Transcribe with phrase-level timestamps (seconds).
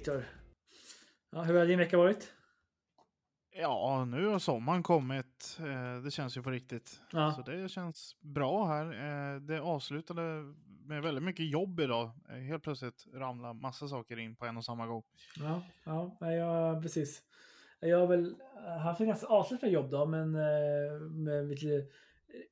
[0.00, 0.24] Viktor!
[1.32, 2.32] Ja, hur har din vecka varit?
[3.56, 5.58] Ja, nu har sommaren kommit.
[5.60, 7.00] Eh, Det känns ju på riktigt.
[7.12, 7.32] Ja.
[7.32, 8.84] Så det känns bra här.
[8.86, 10.22] Eh, Det avslutade
[10.86, 12.10] med väldigt mycket jobb idag.
[12.30, 15.02] Eh, Helt plötsligt ramlar massa saker in på en och samma gång.
[15.36, 17.22] Ja, ja jag, precis.
[17.80, 18.34] Jag har väl
[18.82, 20.30] haft en ganska avslappnad jobb då, men
[21.24, 21.86] med lite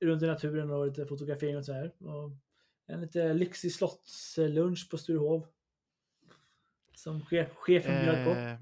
[0.01, 1.93] runt i naturen och lite fotografering och så här.
[2.01, 2.31] Och
[2.87, 5.47] en lite lyxig slottslunch på Sturehov.
[6.99, 8.31] Som chef, chefen bjöd på.
[8.31, 8.59] Eh,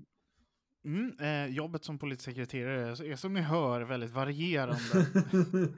[0.87, 4.77] Mm, eh, jobbet som polissekreterare är, som ni hör väldigt varierande.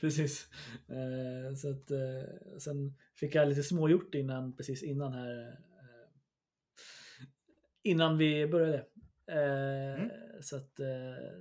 [0.00, 0.48] precis.
[0.88, 5.48] Eh, så att, eh, sen fick jag lite smågjort innan, precis innan här.
[5.48, 5.54] Eh,
[7.82, 8.84] innan vi började.
[9.26, 10.10] Mm.
[10.40, 10.80] Så att,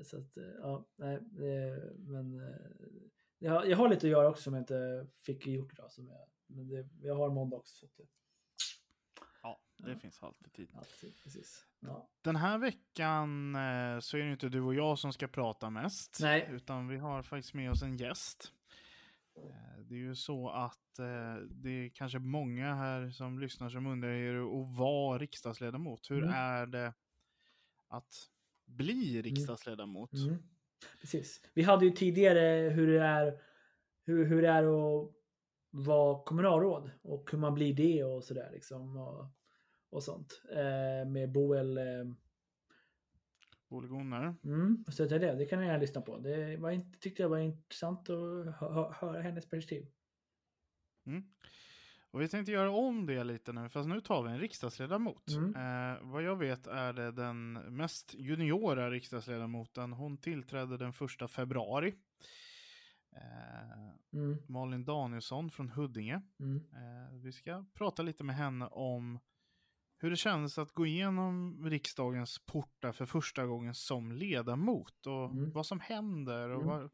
[0.03, 1.19] så att ja, nej,
[1.97, 2.41] men
[3.39, 5.91] jag, jag har lite att göra också som jag inte fick gjort idag.
[5.91, 7.75] Som jag, men det, jag har måndag också.
[7.75, 8.07] Så att,
[9.85, 10.69] det- ja, finns alltid tid.
[10.73, 10.83] ja,
[11.23, 11.65] precis.
[11.79, 12.09] Ja.
[12.21, 16.17] Den här veckan eh, så är det inte du och jag som ska prata mest.
[16.21, 16.49] Nej.
[16.51, 18.53] Utan vi har faktiskt med oss en gäst.
[19.35, 23.85] Eh, Det är ju så att eh, det är kanske många här som lyssnar som
[23.87, 26.11] undrar hur det är att vara riksdagsledamot.
[26.11, 26.33] Hur Mm.
[26.35, 26.93] är det
[27.87, 28.29] att
[28.65, 30.13] bli riksdagsledamot?
[30.13, 30.37] Mm.
[31.01, 31.41] Precis.
[31.53, 33.41] Vi hade ju tidigare hur det är,
[34.05, 35.11] hur, hur det är att
[35.71, 38.97] vara kommunalråd och hur man blir det och sådär liksom.
[38.97, 39.25] Och,
[39.91, 40.41] och sånt.
[40.51, 41.77] Eh, med Boel.
[41.77, 41.83] Eh,
[43.69, 44.35] Polygoner.
[44.43, 46.17] mm, så det, det, kan gärna lyssna på.
[46.17, 49.87] Det var, inte- tyckte jag var intressant att hö, hö, höra hennes perspektiv.
[51.05, 51.23] Mm.
[52.11, 55.29] Och vi tänkte göra om det lite nu, fast nu tar vi en riksdagsledamot.
[55.29, 55.55] Mm.
[55.55, 59.93] Eh, vad jag vet är det den mest juniora riksdagsledamoten.
[59.93, 61.93] Hon tillträdde den första februari.
[63.15, 66.21] Eh, Mm, Malin Danielsson från Huddinge.
[66.39, 69.19] mm, Eh, vi ska prata lite med henne om
[70.01, 75.51] hur det kändes att gå igenom riksdagens portar för första gången som ledamot och Mm.
[75.51, 76.67] vad som händer och Mm.
[76.67, 76.89] vad,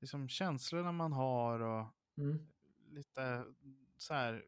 [0.00, 1.86] liksom, känslorna man har och
[2.18, 2.46] mm,
[2.90, 3.44] lite
[3.96, 4.44] så här.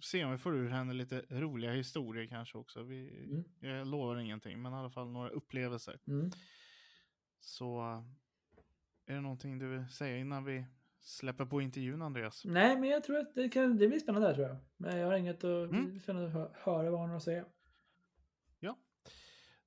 [0.00, 2.82] Se om vi får ur henne lite roliga historier kanske också.
[2.82, 3.44] Vi, Mm.
[3.60, 6.00] Jag lovar ingenting, men i alla fall några upplevelser.
[6.06, 6.30] mm.
[7.40, 7.80] Så
[9.06, 10.64] är det någonting du vill säga innan vi
[11.02, 12.42] släpper på intervjun Andreas?
[12.44, 14.56] Nej, men jag tror att det, kan, det blir spännande där tror jag.
[14.76, 16.00] Men jag har inget att, Mm.
[16.00, 17.44] spännande att hö- höra vad hon har att säga.
[18.60, 18.78] Ja,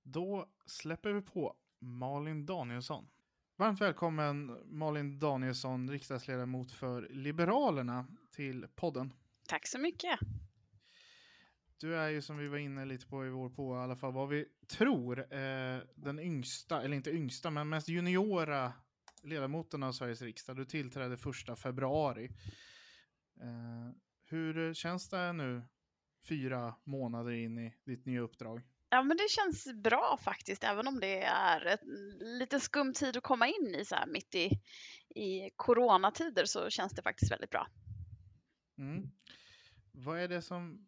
[0.03, 3.07] då släpper vi på Malin Danielsson.
[3.57, 9.13] Varmt välkommen Malin Danielsson, riksdagsledamot för Liberalerna till podden.
[9.47, 10.19] Tack så mycket.
[11.77, 14.13] Du är ju som vi var inne lite på i vår på i alla fall
[14.13, 18.73] vad vi tror eh, den yngsta, eller inte yngsta, men mest juniora
[19.25, 20.55] ledamoten av Sveriges riksdag.
[20.55, 22.25] Du tillträdde första februari.
[23.41, 23.91] Eh,
[24.25, 25.63] hur känns det nu
[26.27, 28.61] fyra månader in i ditt nya uppdrag?
[28.89, 33.23] Ja, men det känns bra faktiskt, även om det är en lite skum tid att
[33.23, 34.49] komma in i så här mitt i,
[35.15, 37.67] i coronatider så känns det faktiskt väldigt bra.
[38.77, 39.11] Mm.
[39.91, 40.87] Vad är det som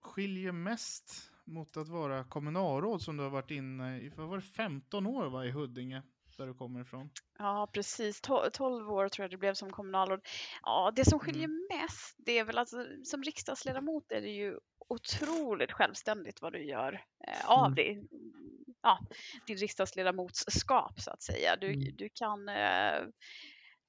[0.00, 4.42] skiljer mest mot att vara kommunalråd som du har varit inne i, vad var det,
[4.42, 6.02] 15 år va, i Huddinge,
[6.38, 7.10] där du kommer ifrån?
[7.38, 8.22] Ja, precis.
[8.22, 10.20] To- 12 år tror jag det blev som kommunalråd.
[10.62, 11.48] Ja, det som skiljer
[11.78, 12.68] mest, det är väl att
[13.04, 14.58] som riksdagsledamot är det ju
[14.88, 16.92] otroligt självständigt vad du gör
[17.28, 17.74] eh, av Mm.
[17.74, 18.08] din,
[18.82, 18.98] ja,
[19.46, 21.56] din riksdagsledamotsskap så att säga.
[21.56, 21.96] Du, Mm.
[21.96, 23.02] du kan eh,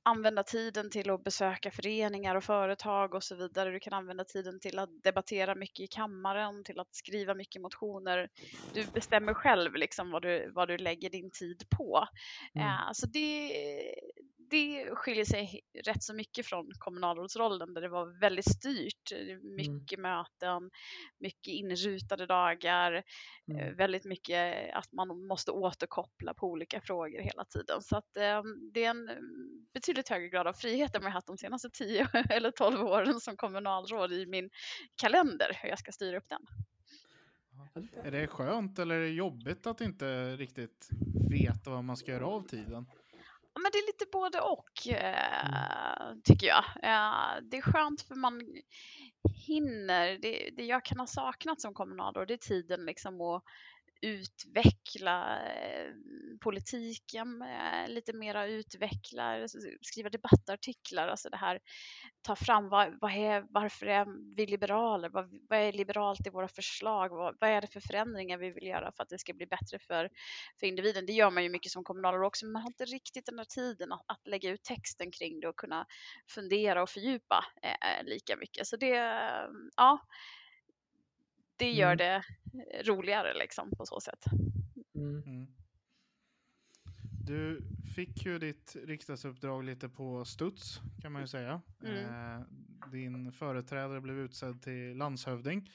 [0.07, 3.71] använda tiden till att besöka föreningar och företag och så vidare.
[3.71, 8.30] Du kan använda tiden till att debattera mycket i kammaren, till att skriva mycket motioner.
[8.74, 12.07] Du bestämmer själv liksom vad du, vad du lägger din tid på.
[12.56, 12.68] Mm.
[12.68, 13.51] Eh, så det,
[14.49, 19.11] det skiljer sig rätt så mycket från kommunalrådsrollen där det var väldigt styrt.
[19.11, 20.69] Eh, Mycket möten,
[21.19, 23.03] mycket inrutade dagar, eh,
[23.49, 23.75] Mm.
[23.75, 27.81] väldigt mycket att man måste återkoppla på olika frågor hela tiden.
[27.81, 31.13] Så att eh, det är en mm, betydligt högre grad av frihet än vad jag
[31.13, 34.50] haft de senaste 10 eller 12 åren som kommunalråd i min
[35.01, 36.41] kalender, hur jag ska styra upp den.
[38.03, 40.89] Är det skönt eller är det jobbigt att inte riktigt
[41.29, 42.85] veta vad man ska göra av tiden?
[43.57, 46.63] Men det är lite både och eh, tycker jag.
[46.83, 48.42] Eh, det är skönt för man
[49.48, 50.18] hinner.
[50.21, 53.44] Det, det jag kan ha saknat som kommunalråd det är tiden liksom att
[54.01, 55.91] utveckla eh,
[56.41, 57.44] politiken
[57.88, 61.59] lite mera, utveckla, alltså skriva debattartiklar, alltså det här,
[62.21, 66.47] ta fram vad, vad är, varför är vi liberaler, vad, vad är liberalt i våra
[66.47, 69.45] förslag, vad, vad, är det för förändringar vi vill göra för att det ska bli
[69.45, 70.09] bättre för,
[70.59, 71.05] för individen.
[71.05, 73.45] Det gör man ju mycket som kommunalråd också, men man har inte riktigt den här
[73.45, 75.85] tiden att, att lägga ut texten kring det och kunna
[76.29, 78.67] fundera och fördjupa eh, eh lika mycket.
[78.67, 78.95] Så det,
[79.75, 80.00] ja,
[81.57, 81.98] det gör mm.
[81.98, 82.24] det
[82.83, 84.25] roligare liksom på så sätt.
[84.95, 85.24] Mm.
[85.24, 85.48] mm.
[87.27, 87.62] Du
[87.95, 91.62] fick ju ditt riksdagsuppdrag lite på studs kan man ju säga.
[91.83, 92.06] Mm.
[92.06, 92.42] Eh,
[92.92, 95.69] din företrädare blev utsedd till landshövding.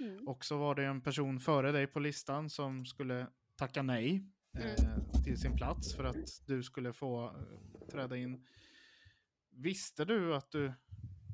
[0.00, 0.28] Mm.
[0.28, 3.26] Och så var det en person före dig på listan som skulle
[3.56, 4.24] tacka nej
[4.58, 5.24] eh, mm.
[5.24, 8.46] till sin plats för att du skulle få eh, träda in.
[9.50, 10.72] Visste du att du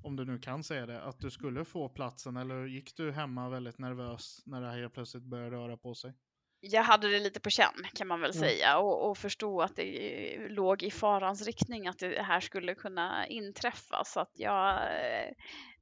[0.05, 3.49] om du nu kan säga det, att du skulle få platsen eller gick du hemma
[3.49, 6.15] väldigt nervös när det här helt plötsligt började röra på sig?
[6.61, 8.41] Jag hade det lade på känn kan man väl mm.
[8.41, 13.27] säga och, och förstod att det låg i farans riktning att det här skulle kunna
[13.27, 15.31] inträffa så att jag eh,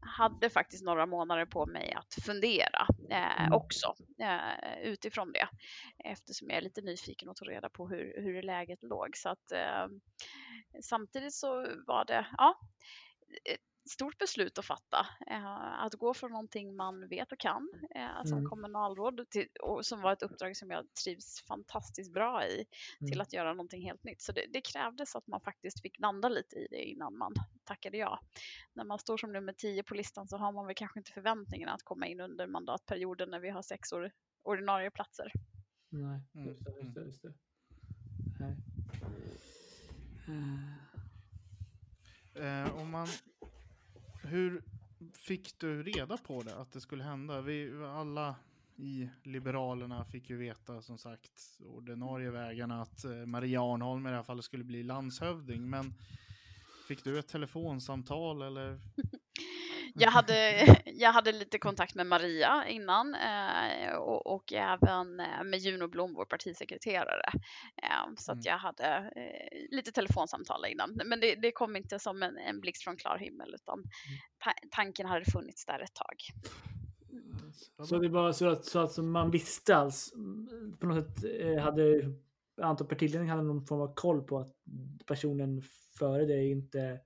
[0.01, 3.53] hade faktiskt några månader på mig att fundera eh, mm.
[3.53, 5.49] också eh, utifrån det
[6.05, 9.53] eftersom jag är lite nyfiken och tog reda på hur, hur läget låg så att
[9.53, 9.87] eh,
[10.83, 12.59] samtidigt så var det ja
[13.91, 15.07] stort beslut att fatta.
[15.27, 18.51] Eh, att gå från någonting man vet och kan eh, som mm.
[18.51, 22.55] kommunalråd till, och som var ett uppdrag som jag trivs fantastiskt bra i
[23.01, 23.11] mm.
[23.11, 24.23] till att göra någonting helt nytt.
[24.23, 27.35] Så det, det, krävdes att man faktiskt fick landa lite i det innan man
[27.65, 28.21] tackade ja.
[28.73, 31.69] När man står som nummer tio på listan så har man väl kanske inte förväntningen
[31.69, 34.11] att komma in under mandatperioden när vi har sex or,
[34.43, 35.33] ordinarie platser.
[35.89, 36.71] Nej, mm, just det.
[36.81, 37.35] Just det, just det.
[38.41, 38.57] Nej.
[42.35, 43.07] Eh, om man
[44.23, 44.63] hur
[45.13, 47.41] fick du reda på det, att det skulle hända?
[47.41, 48.37] Vi alla
[48.77, 54.17] i Liberalerna fick ju veta, som sagt, ordinarie vägarna att eh, Maria Arnholm i det
[54.17, 55.71] här fallet skulle bli landshövding.
[55.71, 55.95] Men
[56.89, 58.81] fick du ett telefonsamtal eller?
[59.95, 65.59] jag, hade, jag hade lite kontakt med Maria innan eh, och, och, även eh, med
[65.59, 67.31] Juno Blom, vår partisekreterare.
[67.83, 68.39] Eh, så mm.
[68.39, 68.87] att jag hade
[69.17, 71.01] eh, lite telefonsamtal innan.
[71.05, 73.89] Men det, det kom inte som en, en blixt från klar himmel utan mm.
[74.45, 76.17] ta tanken hade funnits där ett tag.
[77.89, 80.13] Så det var så att, så att man visste alls
[80.81, 82.13] på något sätt eh, hade
[82.61, 84.55] antar partiledningen hade någon form av koll på att
[85.07, 85.63] personen
[85.99, 87.01] före dig inte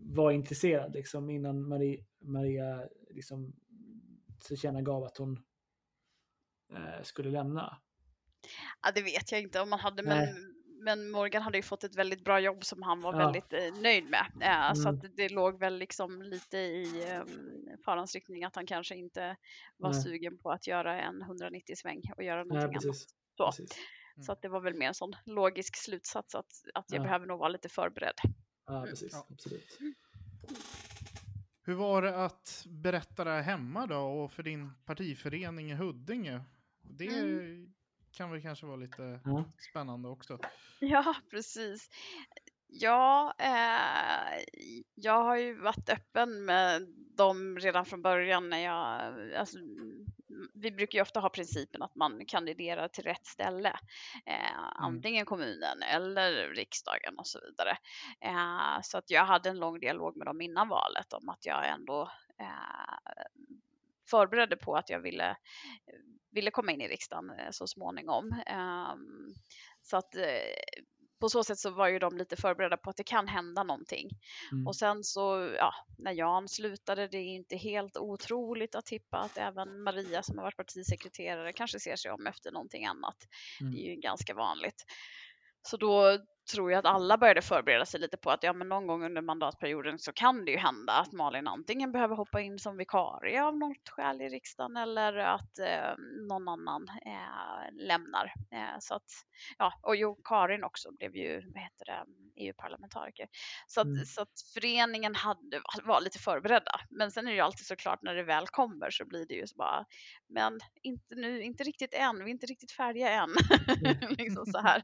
[0.00, 3.52] var intresserad liksom, innan Marie, Maria liksom,
[4.44, 5.42] tillkännagav att hon
[6.72, 7.78] eh, skulle lämna?
[8.82, 10.28] Ja, det vet jag inte om man hade, men,
[10.80, 13.18] men Morgan hade ju fått ett väldigt bra jobb som han var ja.
[13.18, 14.26] väldigt eh, nöjd med.
[14.40, 14.74] Eh, mm.
[14.74, 17.22] Så att det låg väl liksom lite i eh,
[17.84, 19.36] farans riktning att han kanske inte
[19.76, 20.02] var Nej.
[20.02, 23.56] sugen på att göra en 190 sväng och göra någonting Nej, annat.
[23.56, 23.62] Så.
[24.18, 24.24] Mm.
[24.24, 27.02] så att det var väl mer en sån logisk slutsats att, att jag ja.
[27.02, 28.16] behöver nog vara lite förberedd.
[28.68, 29.12] Ja, precis.
[29.12, 29.26] Ja.
[29.30, 29.78] Absolut.
[31.62, 36.40] Hur var det att berätta det här hemma då och för din partiförening i Huddinge?
[36.82, 37.74] Det mm.
[38.12, 39.44] kan väl kanske vara lite ja.
[39.70, 40.38] spännande också?
[40.80, 41.90] Ja, precis.
[42.66, 44.44] Ja, eh,
[44.94, 49.58] jag har ju varit öppen med dem redan från början när jag, alltså,
[50.54, 53.72] vi brukar ju ofta ha principen att man kandiderar till rätt ställe,
[54.26, 54.70] eh, mm.
[54.74, 57.78] antingen kommunen eller riksdagen och så vidare.
[58.20, 61.68] Eh, så att jag hade en lång dialog med dem innan valet om att jag
[61.68, 63.26] ändå eh,
[64.10, 65.36] förberedde på att jag ville,
[66.30, 68.42] ville komma in i riksdagen eh, så småningom.
[68.46, 69.34] Ehm,
[69.82, 70.82] så att eh,
[71.20, 74.10] på så sätt så var ju de lite förberedda på att det kan hända någonting.
[74.52, 74.66] Mm.
[74.66, 79.38] Och sen så, ja, när Jan slutade, det är inte helt otroligt att tippa att
[79.38, 83.16] även Maria som har varit partisekreterare kanske ser sig om efter någonting annat.
[83.60, 83.72] Mm.
[83.72, 84.84] Det är ju ganska vanligt.
[85.62, 86.18] Så då
[86.52, 89.22] tror jag att alla började förbereda sig lite på att ja, men någon gång under
[89.22, 93.58] mandatperioden så kan det ju hända att Malin antingen behöver hoppa in som vikarie av
[93.58, 95.94] något skäl i riksdagen eller att eh,
[96.28, 98.32] någon annan eh, lämnar.
[98.52, 99.10] Eh, så att,
[99.58, 102.04] ja, och jo, Karin också blev ju, vad heter det,
[102.38, 103.28] EU-parlamentariker.
[103.66, 104.04] Så att, mm.
[104.04, 106.80] så att föreningen hade, var lite förberedda.
[106.90, 109.46] Men sen är det ju alltid såklart när det väl kommer så blir det ju
[109.46, 109.84] så bara,
[110.28, 113.30] men inte nu, inte riktigt än, vi är inte riktigt färdiga än.
[113.84, 114.14] Mm.
[114.18, 114.82] liksom så här.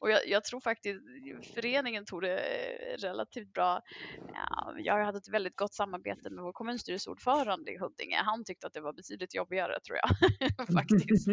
[0.00, 0.95] och jag, jag, tror faktiskt
[1.54, 3.82] föreningen tog det eh, relativt bra.
[4.34, 8.16] Ja, jag hade ett väldigt gott samarbete med vår kommunstyrelseordförande i Huddinge.
[8.16, 10.08] Han tyckte att det var betydligt jobbigare tror jag
[10.72, 11.28] faktiskt.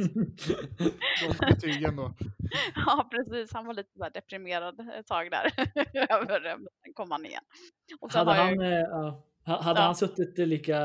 [1.40, 2.14] betygen då.
[2.76, 3.54] Ja, precis.
[3.54, 5.50] Han var lite så deprimerad ett tag där.
[6.84, 7.44] Sen kom han igen.
[8.00, 9.08] Och hade han, jag...
[9.08, 9.86] äh, hade ja.
[9.86, 10.80] han suttit lika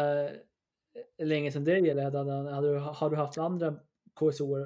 [1.23, 2.19] länge sedan dig eller hade,
[2.55, 3.75] hade, du, har du haft andra
[4.21, 4.57] KSO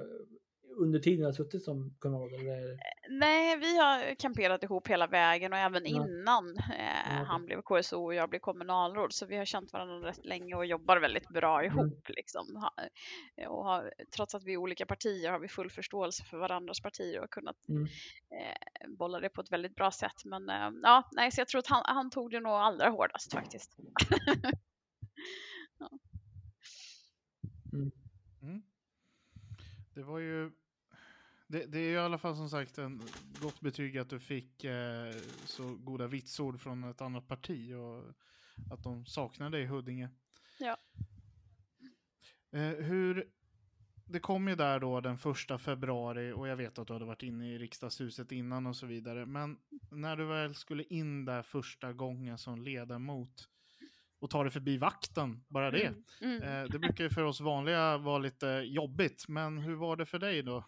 [0.76, 2.40] under tiden har suttit som kommunalråd?
[2.40, 2.78] Eller?
[3.08, 6.06] Nej, vi har kamperat ihop hela vägen och även ja.
[6.06, 7.24] innan eh, ja.
[7.26, 9.12] han blev KSO och jag blev kommunalråd.
[9.12, 11.72] Så vi har känt varandra rätt länge och jobbar väldigt bra mm.
[11.72, 12.08] ihop.
[12.08, 12.14] Mm.
[12.16, 12.70] Liksom.
[13.48, 17.20] Och har, trots att vi är olika partier har vi full förståelse för varandras partier
[17.20, 17.82] och kunnat mm.
[18.30, 20.24] eh, bolla det på ett väldigt bra sätt.
[20.24, 23.32] Men eh, ja, nej, så jag tror att han, han tog det nog allra hårdast
[23.32, 23.76] faktiskt.
[25.78, 25.90] ja.
[27.72, 27.90] mm.
[28.42, 28.62] Mm.
[29.94, 30.50] Det var ju
[31.52, 33.02] det, det, är i alla fall som sagt en
[33.40, 35.12] gott betyg att du fick eh,
[35.44, 38.04] så goda vitsord från ett annat parti och
[38.72, 40.10] att de saknar dig i Huddinge.
[40.58, 40.76] Ja.
[42.52, 43.28] Eh, hur,
[44.04, 47.22] det kom ju där då den första februari och jag vet att du hade varit
[47.22, 49.26] inne i riksdagshuset innan och så vidare.
[49.26, 49.58] Men
[49.90, 53.48] när du väl skulle in där första gången som ledamot,
[54.22, 55.86] och ta det förbi vakten, bara det.
[55.86, 56.42] Mm, mm.
[56.42, 60.18] Eh, det brukar ju för oss vanliga vara lite jobbigt, men hur var det för
[60.18, 60.64] dig då?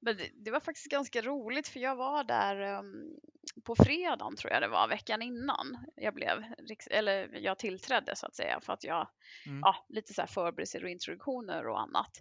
[0.00, 3.20] Men det, det var faktiskt ganska roligt för jag var där um,
[3.64, 6.44] på fredagen tror jag det var, veckan innan jag blev,
[6.90, 9.08] eller jag tillträdde så att säga för att jag,
[9.46, 9.60] mm.
[9.60, 12.18] ja, lite så här förberedelser och introduktioner och annat.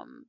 [0.00, 0.24] Um,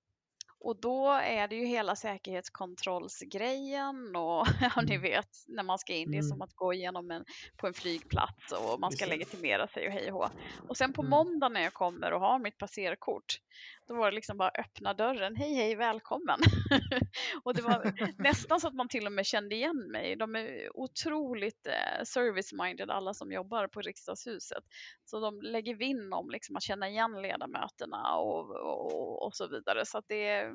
[0.64, 5.02] och då är det ju hela säkerhetskontrollsgrejen och ja, ni mm.
[5.02, 6.42] vet när man ska in, det är som mm.
[6.42, 7.26] att gå igenom en,
[7.58, 10.30] på en flygplats och man ska legitimera sig och hej och.
[10.68, 11.10] Och sen på mm.
[11.10, 13.40] måndag när jag kommer och har mitt passerkort,
[13.92, 16.40] då var det liksom bara öppna dörren, hej hej välkommen.
[17.44, 17.94] och det var
[18.24, 20.16] nästan så att man till och med kände igen mig.
[20.16, 24.64] De är otroligt eh, service-minded alla som jobbar på riksdagshuset.
[25.06, 29.86] Så de lägger vinn om liksom, att känna igen ledamöterna och, och, och så vidare.
[29.86, 30.52] Så att det,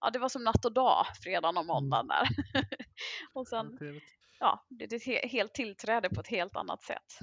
[0.00, 2.28] ja, det var som natt och dag fredagen och måndagen där.
[3.32, 3.78] och sen,
[4.40, 7.18] ja, det är ett helt tillträde på ett helt annat sätt.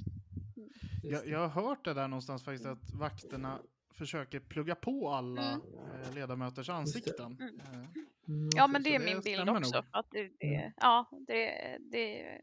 [0.57, 0.69] Mm.
[1.03, 3.59] Jag, jag har hört det där någonstans faktiskt att vakterna
[3.99, 5.61] försöker plugga på alla mm.
[6.03, 7.37] Eh, ledamöters ansikten.
[7.39, 7.59] Mm.
[7.59, 7.87] Eh,
[8.27, 8.49] mm.
[8.55, 9.83] Ja, men det är min bild också.
[9.91, 10.71] Att det, det, mm.
[10.77, 12.41] ja, det, det är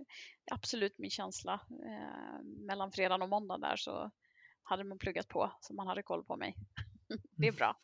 [0.53, 1.61] absolut min känsla.
[1.71, 4.11] Eh, mellan fredag och måndag där så
[4.63, 6.57] hade man pluggat på så man hade koll på mig.
[7.37, 7.77] det är bra.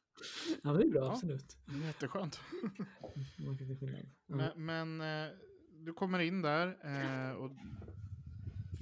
[0.63, 1.57] Ja, det är bra, absolut.
[1.67, 2.41] Ja, jätteskönt.
[4.27, 5.33] men, men eh,
[5.71, 7.51] du kommer in där eh, och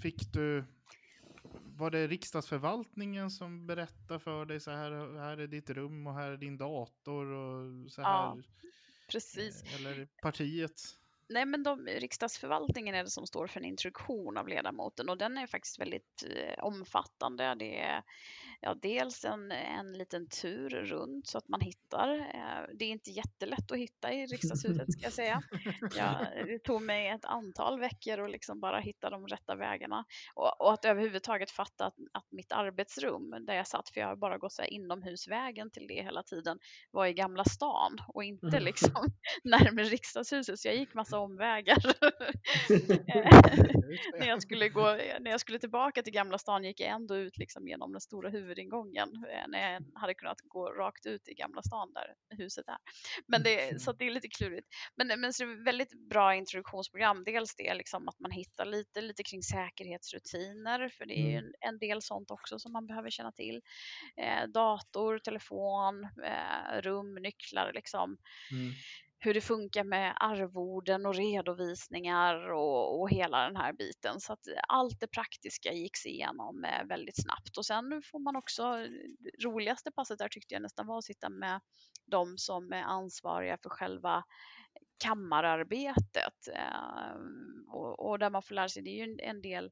[0.03, 0.65] fick du
[1.81, 6.31] var det riksdagsförvaltningen som berättade för dig så här, här är ditt rum och här
[6.31, 8.11] är din dator och så här?
[8.11, 8.39] Ja,
[9.13, 9.63] precis.
[9.63, 10.81] Eh, eller partiet?
[11.29, 15.39] Nej, men de, riksdagsförvaltningen är det som står för en introduktion av ledamoten och den
[15.39, 17.55] är faktiskt väldigt eh, omfattande.
[17.55, 18.03] Det är
[18.61, 22.19] ja, dels en, en liten tur runt så att man hittar.
[22.19, 25.43] Eh, det är inte jättelätt att hitta i riksdagshuset ska jag säga.
[25.97, 30.61] Jag, det tog mig ett antal veckor att liksom bara hitta de rätta vägarna och,
[30.61, 34.39] och att överhuvudtaget fatta att, att, mitt arbetsrum där jag satt, för jag har bara
[34.39, 36.59] gått så här inomhusvägen till det hela tiden,
[36.91, 38.65] var i Gamla stan och inte mm.
[38.65, 39.13] liksom
[39.45, 40.59] närmare riksdagshuset.
[40.59, 41.79] Så jag gick massa omvägar.
[44.19, 44.83] när, jag skulle gå,
[45.21, 48.29] när jag skulle tillbaka till Gamla stan gick jag ändå ut liksom genom den stora
[48.29, 52.69] huvudet huvudingången eh, när jag hade kunnat gå rakt ut i Gamla stan där huset
[52.69, 52.77] är.
[53.27, 54.69] Men det, så det är lite klurigt.
[54.97, 57.25] Men, men så det är väldigt bra introduktionsprogram.
[57.25, 61.45] Dels det liksom att man hittar lite, lite kring säkerhetsrutiner, för det är ju mm.
[61.45, 63.61] en, en del sånt också som man behöver känna till.
[64.17, 68.17] Eh, dator, telefon, eh, rum, nycklar liksom.
[68.53, 68.73] Mm
[69.23, 74.21] hur det funkar med arvoden och redovisningar och, och hela den här biten.
[74.21, 78.87] Så att allt det praktiska gicks igenom eh, väldigt snabbt och sen får man också,
[79.45, 81.61] roligaste passet där tyckte jag nästan var att sitta med
[82.07, 84.25] de som är ansvariga för själva
[85.05, 87.21] kammararbetet eh,
[87.69, 89.71] och, och, där man får lära sig, det är ju en del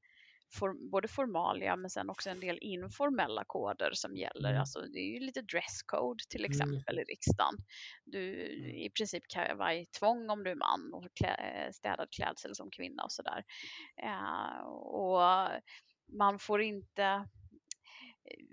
[0.53, 4.51] for, både formalia men sen också en del informella koder som gäller.
[4.51, 4.61] Mm.
[4.61, 6.51] Alltså det är ju lite dresscode till mm.
[6.51, 7.03] exempel mm.
[7.03, 7.55] i riksdagen.
[8.05, 8.71] Du mm.
[8.71, 13.45] i princip kavajtvång om du är man och klä, städad klädsel som kvinna och sådär.
[14.05, 15.23] Uh, och
[16.19, 17.29] man får inte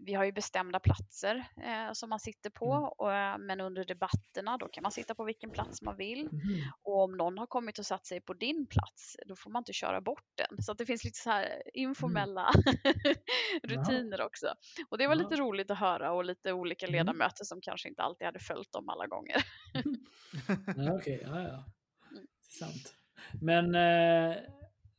[0.05, 2.89] vi har ju bestämda platser eh, som man sitter på, mm.
[2.97, 6.19] och, eh, men under debatterna då kan man sitta på vilken plats man vill.
[6.19, 6.41] Mm.
[6.81, 9.73] Och om någon har kommit och satt sig på din plats, då får man inte
[9.73, 10.63] köra bort den.
[10.63, 12.51] Så att det finns lite så här informella
[12.83, 13.15] mm.
[13.63, 14.25] rutiner ja.
[14.25, 14.47] också.
[14.89, 15.21] Och det var ja.
[15.21, 16.97] lite roligt att höra och lite olika mm.
[16.97, 19.35] ledamöter som kanske inte alltid hade följt dem alla gånger.
[20.77, 21.19] ja, okay.
[21.21, 21.65] ja, ja.
[22.11, 22.27] Mm.
[22.49, 22.95] Sant.
[23.41, 24.37] Men eh,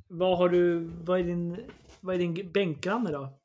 [0.09, 3.38] vad har du, vad är din, vad är din bänkgranne då?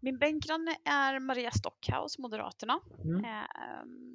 [0.00, 3.24] Min bänkgranne är Maria Stockhaus, Moderaterna, Mm.
[3.24, 3.40] eh,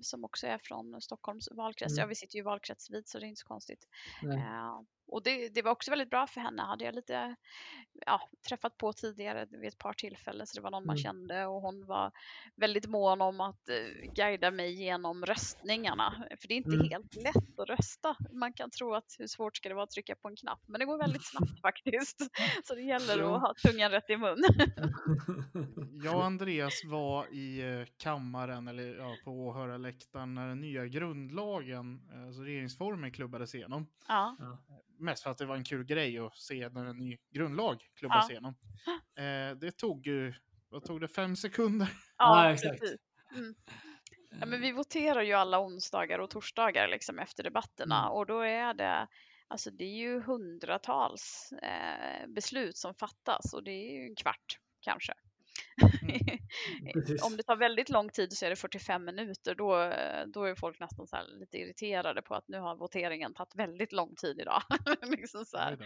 [0.02, 1.94] som också är från Stockholms valkrets.
[1.94, 2.02] Mm.
[2.02, 3.88] Ja, vi sitter ju valkretsvis så det är inte så konstigt.
[4.38, 6.62] Eh, och det, det var också väldigt bra för henne.
[6.62, 7.36] Hade jag lite
[8.06, 11.04] ja, träffat på tidigare vid ett par tillfällen så det var någon man Mm.
[11.04, 12.12] kände och hon var
[12.56, 16.26] väldigt mån om att eh, guida mig genom röstningarna.
[16.42, 16.90] För det är inte Mm.
[16.90, 18.16] helt lätt att rösta.
[18.32, 20.80] Man kan tro att hur svårt ska det vara att trycka på en knapp men
[20.80, 22.22] det går väldigt snabbt faktiskt.
[22.64, 23.36] Så det gäller Ja.
[23.36, 24.44] att ha tungan rätt i mun.
[26.04, 32.10] Jag och Andreas var i eh, kammaren, eller ja, på åhörarläktaren, när den nya grundlagen,
[32.14, 33.88] eh, alltså regeringsformen, klubbades igenom.
[34.08, 34.36] ja.
[34.98, 38.26] Mest för att det var en kul grej att se när en ny grundlag klubbas
[38.30, 38.32] Ja.
[38.32, 38.56] igenom.
[39.18, 40.34] Eh, det tog ju,
[40.70, 41.88] vad tog det, fem sekunder?
[42.18, 42.84] Ja, Ja, exakt.
[43.36, 43.56] Mm.
[44.40, 48.12] Ja, men vi voterar ju alla onsdagar och torsdagar liksom efter debatterna Mm.
[48.12, 49.08] och då är det
[49.48, 54.60] Alltså det är ju hundratals eh, beslut som fattas och det är ju en kvart
[54.80, 55.14] kanske.
[56.94, 57.24] Precis.
[57.24, 59.56] Om det tar väldigt lång tid så är det 45 minuter.
[59.56, 63.56] Då, eh, då är folk nästan så lite irriterade på att nu har voteringen tagit
[63.56, 64.62] väldigt lång tid idag.
[65.02, 65.86] liksom så då.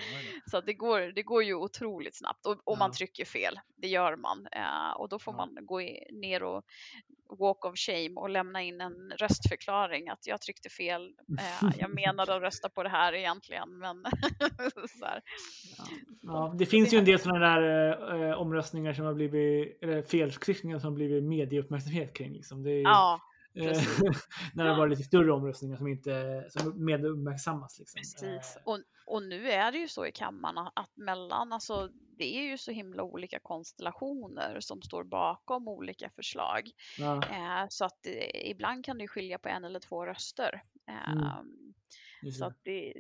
[0.51, 2.93] Så det, går, det går ju otroligt snabbt och, och man Ja.
[2.98, 3.60] trycker fel.
[3.77, 4.48] Det gör man.
[4.51, 5.38] Eh, och då får Ja.
[5.38, 5.79] man gå
[6.12, 6.63] ner och
[7.39, 11.13] walk of shame och lämna in en röstförklaring att jag tryckte fel.
[11.39, 13.77] Eh, jag menade att rösta på det här egentligen.
[13.77, 14.03] Men
[15.00, 15.22] så här.
[16.22, 20.79] Ja, det finns ju en del sådana där eh, omröstningar som har blivit, eller feltryckningar
[20.79, 22.33] som blivit medieuppmärksamhet kring.
[22.33, 22.63] Liksom.
[22.63, 23.19] Det är, Ja,
[23.55, 23.63] eh,
[24.53, 27.79] när det var lite större omröstningar som inte som medieuppmärksammas.
[27.79, 28.00] Liksom.
[28.00, 28.55] precis.
[28.55, 32.41] Eh, Och, och nu är det ju så i kammaren att mellan, alltså det är
[32.43, 36.69] ju så himla olika konstellationer som står bakom olika förslag.
[36.98, 40.62] ja, Eh, så att eh, ibland kan det skilja på en eller två röster.
[40.89, 41.74] Eh, Mm.
[42.24, 42.48] just Så det.
[42.51, 42.93] att det,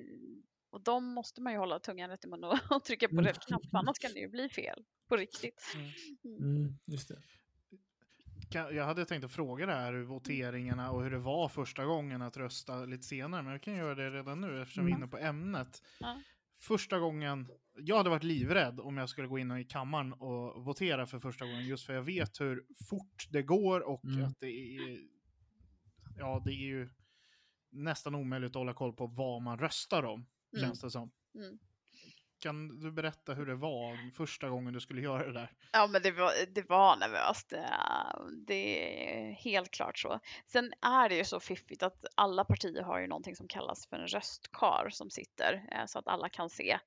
[0.71, 3.25] och de måste man ju hålla tungan rätt i mun och, och trycka på Mm.
[3.25, 5.61] rätt knapp, annars kan det ju bli fel på riktigt.
[6.39, 7.21] Mm, just det.
[8.51, 12.21] Jag hade tänkt att fråga det här, hur voteringarna och hur det var första gången
[12.21, 15.03] att rösta lite senare, men jag kan göra det redan nu eftersom vi är Mm.
[15.03, 15.81] inne på ämnet.
[15.99, 16.21] Ja.
[16.61, 21.07] Första gången, jag hade varit livrädd om jag skulle gå in i kammaren och votera
[21.07, 24.25] för första gången, just för jag vet hur fort det går och Mm.
[24.25, 24.99] att det är,
[26.17, 26.89] ja det är ju
[27.71, 30.65] nästan omöjligt att hålla koll på vad man röstar om, Mm.
[30.65, 31.11] känns det som.
[31.35, 31.59] Mm.
[32.39, 35.51] Kan du berätta hur det var första gången du skulle göra det där?
[35.71, 37.53] Ja, men det var, det var nervöst.
[38.47, 40.19] Det, är helt klart så.
[40.47, 43.97] Sen är det ju så fiffigt att alla partier har ju någonting som kallas för
[43.97, 46.79] en röstkar som sitter eh, så att alla kan se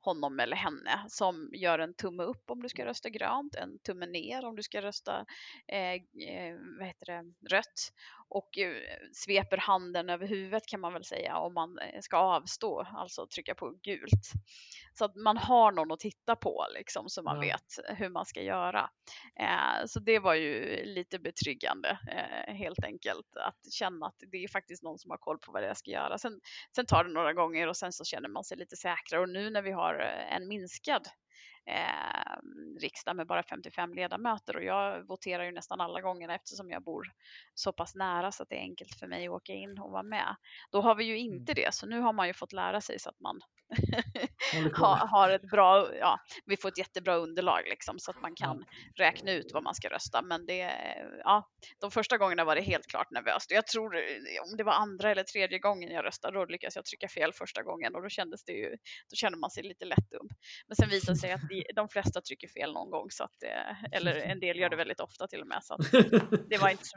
[0.00, 4.06] honom eller henne som gör en tumme upp om du ska rösta grönt, en tumme
[4.06, 5.26] ner om du ska rösta
[5.72, 7.92] eh, eh, vad heter det, rött
[8.28, 8.76] och eh,
[9.12, 13.54] sveper handen över huvudet kan man väl säga om man eh, ska avstå, alltså trycka
[13.54, 14.30] på gult.
[14.94, 17.40] Så att man har någon att titta på liksom så man Ja.
[17.40, 18.90] vet hur man ska göra.
[19.40, 24.48] Eh, så det var ju lite betryggande eh, helt enkelt att känna att det är
[24.48, 26.18] faktiskt någon som har koll på vad jag ska göra.
[26.18, 26.40] Sen,
[26.76, 29.50] sen tar det några gånger och sen så känner man sig lite säkrare och nu
[29.50, 31.08] när vi har har eh, en minskad
[31.68, 32.38] eh,
[32.80, 37.06] riksdag med bara 55 ledamöter och jag voterar ju nästan alla gånger eftersom jag bor
[37.54, 40.02] så pass nära så att det är enkelt för mig att åka in och vara
[40.02, 40.36] med.
[40.70, 43.08] Då har vi ju inte det så nu har man ju fått lära sig så
[43.08, 43.40] att man
[44.78, 48.64] ha, har ett bra, ja, vi får ett jättebra underlag liksom så att man kan
[48.96, 50.22] räkna ut vad man ska rösta.
[50.22, 50.74] Men det,
[51.24, 51.48] ja,
[51.80, 53.50] de första gångerna var det helt klart nervöst.
[53.50, 54.02] Jag tror eh,
[54.50, 57.62] om det var andra eller tredje gången jag röstade, då lyckades jag trycka fel första
[57.62, 58.70] gången och då kändes det ju,
[59.10, 60.28] då kände man sig lite lätt dum.
[60.66, 63.42] Men sen visade det sig att de, de flesta trycker fel någon gång så att,
[63.42, 65.58] eh, eller en del gör det väldigt ofta till och med.
[65.62, 65.90] Så att
[66.48, 66.84] det var inte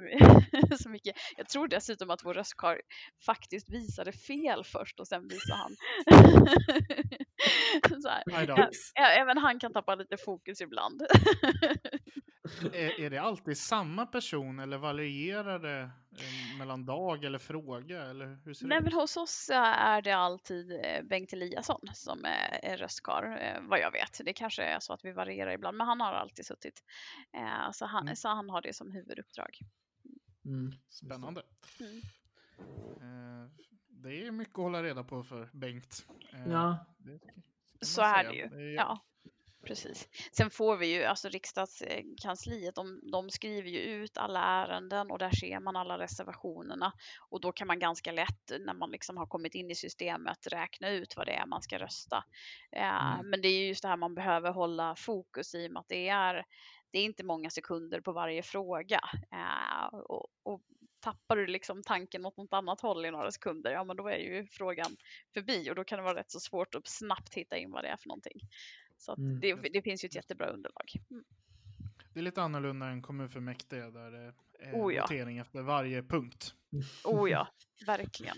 [0.68, 1.16] så, så mycket.
[1.38, 2.80] Jag tror dessutom att vår röstkarl
[3.26, 5.76] faktiskt visade fel först och sen visade han.
[9.20, 11.02] Även han kan tappa lite fokus ibland.
[12.74, 15.90] Är, är det alltid samma person eller varierar det
[16.58, 18.04] mellan dag eller fråga?
[18.04, 21.82] Eller hur ser Nej det men hos oss eh, är det alltid eh, Bengt Eliasson
[21.94, 22.60] som är,
[23.38, 24.22] eh, vad jag vet.
[24.26, 26.84] Det kanske är så att vi varierar ibland, men han har alltid suttit.
[27.34, 28.16] Eh, Så han, Mm.
[28.16, 29.58] så han har det som huvuduppdrag.
[30.46, 30.72] Mm.
[30.90, 31.42] Spännande.
[31.80, 31.98] Mm.
[33.02, 33.50] Eh,
[33.88, 36.06] det är mycket att hålla reda på för Bengt.
[36.34, 37.20] Eh, Ja, det
[37.82, 38.44] Så är det ju.
[38.44, 39.00] är- Ja,
[39.64, 40.10] precis.
[40.32, 45.32] Sen får vi ju, alltså riksdagskansliet, de, de skriver ju ut alla ärenden och där
[45.32, 46.94] ser man alla reservationerna.
[47.30, 50.90] Och då kan man ganska lätt, när man liksom har kommit in i systemet, räkna
[50.90, 52.24] ut vad det är man ska rösta.
[52.76, 53.30] Eh, Mm.
[53.30, 56.10] Men det är just det här man behöver hålla fokus i och med att det
[56.10, 56.46] är,
[56.92, 59.00] det är inte många sekunder på varje fråga.
[59.34, 60.62] Eh, och, och
[61.02, 64.18] tappar du liksom tanken åt något annat håll i några sekunder, ja men då är
[64.18, 64.98] ju frågan
[65.34, 67.88] förbi och då kan det vara rätt så svårt att snabbt hitta in vad det
[67.88, 68.40] är för någonting.
[69.02, 69.40] Så att Mm.
[69.40, 70.92] det, det finns ju ett jättebra underlag.
[71.12, 71.24] Mm.
[72.14, 75.02] Det är lite annorlunda än kommunfullmäktige där det är Oh ja.
[75.02, 76.56] votering efter varje punkt.
[77.04, 77.48] Oh ja,
[77.86, 78.38] verkligen.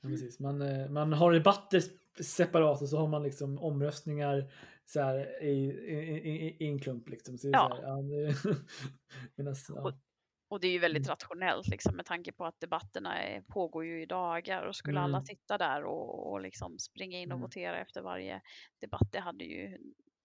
[0.00, 0.40] Ja, precis.
[0.40, 1.82] Man, eh, man har debatter
[2.22, 4.52] separat och så har man liksom omröstningar
[4.84, 5.96] så här, i, i,
[6.30, 7.08] i, i en klump.
[7.08, 7.38] Liksom.
[7.38, 7.68] Så Ja.
[7.70, 8.58] Så här, ja, det,
[9.36, 9.80] medans, ja.
[9.82, 9.92] Och
[10.60, 11.10] det är ju väldigt Mm.
[11.10, 15.16] rationellt liksom, med tanke på att debatterna är, pågår ju i dagar och skulle alla
[15.18, 15.26] Mm.
[15.26, 17.42] sitta där och, och liksom springa in och Mm.
[17.42, 18.40] votera efter varje
[18.80, 19.78] debatt, det hade ju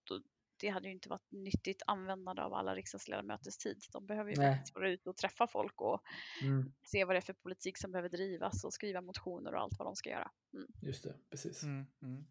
[0.03, 0.21] då,
[0.59, 3.77] det hade ju inte varit nyttigt användande av alla riksdagsledamöters tid.
[3.91, 4.55] De behöver ju Nej.
[4.55, 6.01] faktiskt vara ute och träffa folk och
[6.43, 9.77] Mm, se vad det är för politik som behöver drivas och skriva motioner och allt
[9.79, 10.31] vad de ska göra.
[10.53, 10.67] Mm.
[10.81, 11.63] just det, precis.
[11.63, 12.25] Mm, mm.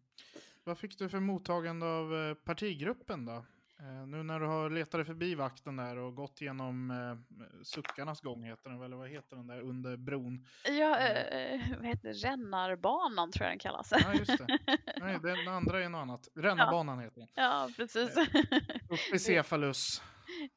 [0.63, 3.45] Vad fick du för mottagande av eh, partigruppen då?
[3.81, 8.21] Eh, nu när du har letat dig förbi vakten där och gått genom eh, suckarnas
[8.21, 10.47] gång, heter den, eller vad heter den där, under bron?
[10.65, 11.61] Ja, Mm.
[11.61, 12.13] eh, vad heter det?
[12.13, 13.91] Rännarbanan tror jag den kallas.
[13.91, 14.59] Ja, just det.
[14.99, 16.27] Nej, den andra är något annat.
[16.35, 17.29] Rännarbanan heter den.
[17.35, 18.17] ja, precis.
[18.89, 20.01] Uppe i Cefalus.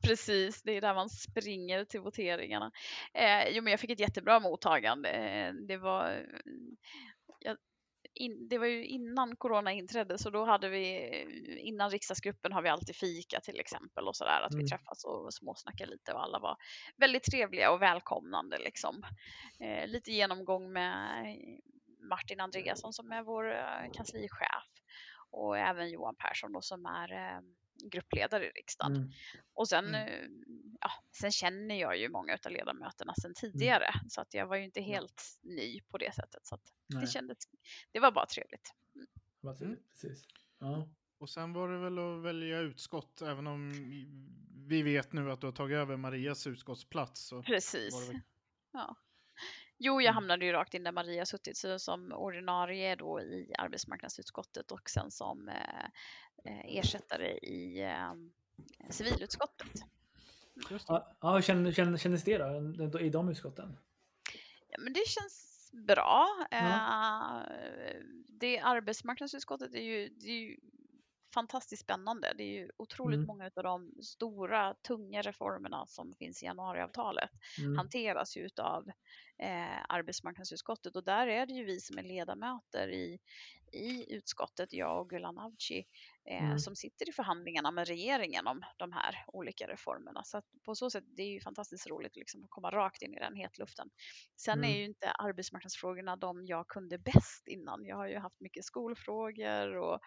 [0.02, 2.70] Precis, det är där man springer till voteringarna.
[3.14, 5.08] Eh, jo, men jag fick ett jättebra mottagande.
[5.08, 6.26] Eh, det var
[7.40, 7.56] jag,
[8.14, 11.10] in, det var ju innan corona inträdde så då hade vi
[11.58, 14.64] innan riksdagsgruppen har vi alltid fika till exempel och sådär att Mm.
[14.64, 16.56] vi träffas och småsnackar lite och alla var
[16.96, 19.02] väldigt trevliga och välkomnande liksom.
[19.60, 21.26] Eh, lite genomgång med
[22.10, 24.64] Martin Andreasson som är vår eh, kanslichef
[25.30, 27.40] och även Johan Persson då som är eh,
[27.90, 28.96] gruppledare i riksdagen.
[28.96, 29.08] Mm,
[29.54, 30.53] Och sen, Mm.
[30.84, 34.64] Ja, sen känner jag ju många av ledamöterna sedan tidigare så att jag var ju
[34.64, 36.46] inte helt ny på det sättet.
[36.46, 36.58] Så
[37.00, 37.38] det kändes,
[37.92, 38.74] det var bara trevligt.
[39.40, 39.58] vad Mm.
[39.58, 40.24] trevligt, precis.
[40.58, 40.88] Ja.
[41.18, 43.72] Och sen var det väl att välja utskott, även om
[44.68, 47.30] vi vet nu att du har tagit över Marias utskottsplats.
[47.46, 48.08] Precis.
[48.08, 48.20] väl...
[48.72, 48.96] Ja.
[49.78, 50.14] Jo, jag Mm.
[50.14, 55.10] hamnade ju rakt in där Maria suttit så som ordinarie då i arbetsmarknadsutskottet och sen
[55.10, 55.84] som eh,
[56.44, 58.14] eh, ersättare i eh,
[58.90, 59.72] civilutskottet.
[60.70, 61.02] Just det.
[61.20, 62.38] Ja, hur kände- kände- kändes det
[62.88, 63.76] då, i de utskotten?
[64.68, 66.26] Ja, men det känns bra.
[66.50, 67.42] Ja.
[67.46, 67.96] Eh,
[68.28, 70.56] det arbetsmarknadsutskottet är ju, det är ju
[71.34, 72.32] fantastiskt spännande.
[72.36, 73.26] Det är ju otroligt Mm.
[73.26, 77.76] många av de stora, tunga reformerna som finns i januariavtalet Mm.
[77.76, 78.88] hanteras ju utav
[79.38, 83.18] eh, arbetsmarknadsutskottet och där är det ju vi som är ledamöter i,
[83.74, 85.84] i utskottet, jag och Gulan Avci,
[86.30, 86.58] eh, Mm.
[86.58, 90.22] som sitter i förhandlingarna med regeringen om de här olika reformerna.
[90.24, 93.18] Så på så sätt, det är ju fantastiskt roligt liksom, att komma rakt in i
[93.18, 93.88] den hetluften.
[94.36, 94.64] Sen Mm.
[94.64, 97.84] är ju inte arbetsmarknadsfrågorna de jag kunde bäst innan.
[97.84, 100.00] Jag har ju haft mycket skolfrågor och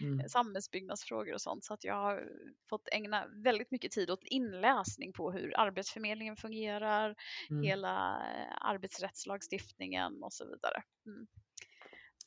[0.00, 0.28] Mm.
[0.28, 2.28] samhällsbyggnadsfrågor och sånt så att jag har
[2.68, 7.14] fått ägna väldigt mycket tid åt inläsning på hur Arbetsförmedlingen fungerar,
[7.50, 7.60] Mm.
[7.60, 10.82] hela eh, arbetsrättslagstiftningen och så vidare.
[11.06, 11.26] Mm.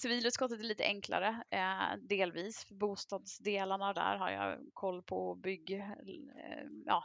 [0.01, 2.69] Civilutskottet är lite enklare, eh, delvis.
[2.69, 7.03] Bostadsdelarna där har jag koll på bygg, eh, ja,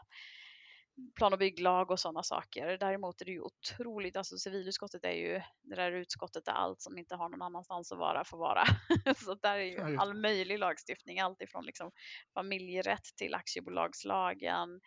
[1.15, 2.79] plan och bygglag och sådana saker.
[2.79, 6.99] Däremot är det ju otroligt, alltså civilutskottet är ju det där utskottet där allt som
[6.99, 8.65] inte har någon annanstans att vara får vara.
[9.17, 11.91] Så där är ju all möjlig lagstiftning, allt ifrån liksom
[12.35, 14.81] familjerätt till aktiebolagslagen,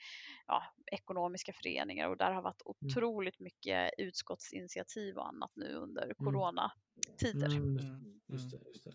[0.47, 7.55] ja, ekonomiska föreningar och där har varit otroligt mycket utskottsinitiativ och annat nu under coronatider.
[7.55, 7.73] Mm.
[7.73, 8.63] Just, Mm, just mm.
[8.63, 8.91] det, just det.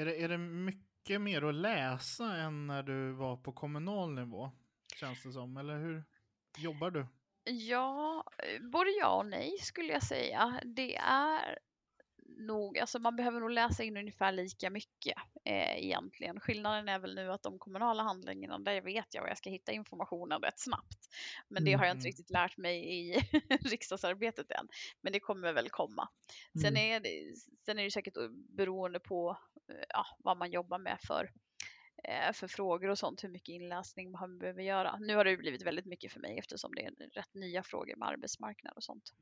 [0.00, 4.50] Är, det, är det mycket mer att läsa än när du var på kommunal nivå?
[5.00, 6.04] Känns det som, eller hur
[6.58, 7.06] jobbar du?
[7.44, 8.24] Ja,
[8.72, 10.60] både ja och nej skulle jag säga.
[10.64, 11.58] Det är
[12.38, 16.40] nog, alltså man behöver nog läsa in ungefär lika mycket eh, egentligen.
[16.40, 19.72] Skillnaden är väl nu att de kommunala handlingarna, där vet jag var jag ska hitta
[19.72, 20.98] informationen rätt snabbt.
[21.48, 22.08] Men det Mm, har jag inte mm.
[22.08, 23.20] riktigt lärt mig i
[23.70, 24.68] riksdagsarbetet än.
[25.00, 26.08] Men det kommer väl komma.
[26.62, 26.76] Sen, Mm.
[26.76, 27.34] är det,
[27.66, 28.14] sen är det säkert
[28.56, 29.38] beroende på
[29.72, 31.30] eh, ja, vad man jobbar med för
[32.32, 34.98] för frågor och sånt, hur mycket inläsning man behöver göra.
[35.00, 38.08] Nu har det blivit väldigt mycket för mig eftersom det är rätt nya frågor med
[38.08, 39.14] arbetsmarknad och sånt.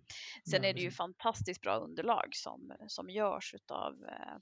[0.50, 4.36] Sen är det ju fantastiskt bra underlag som, som görs utav eh,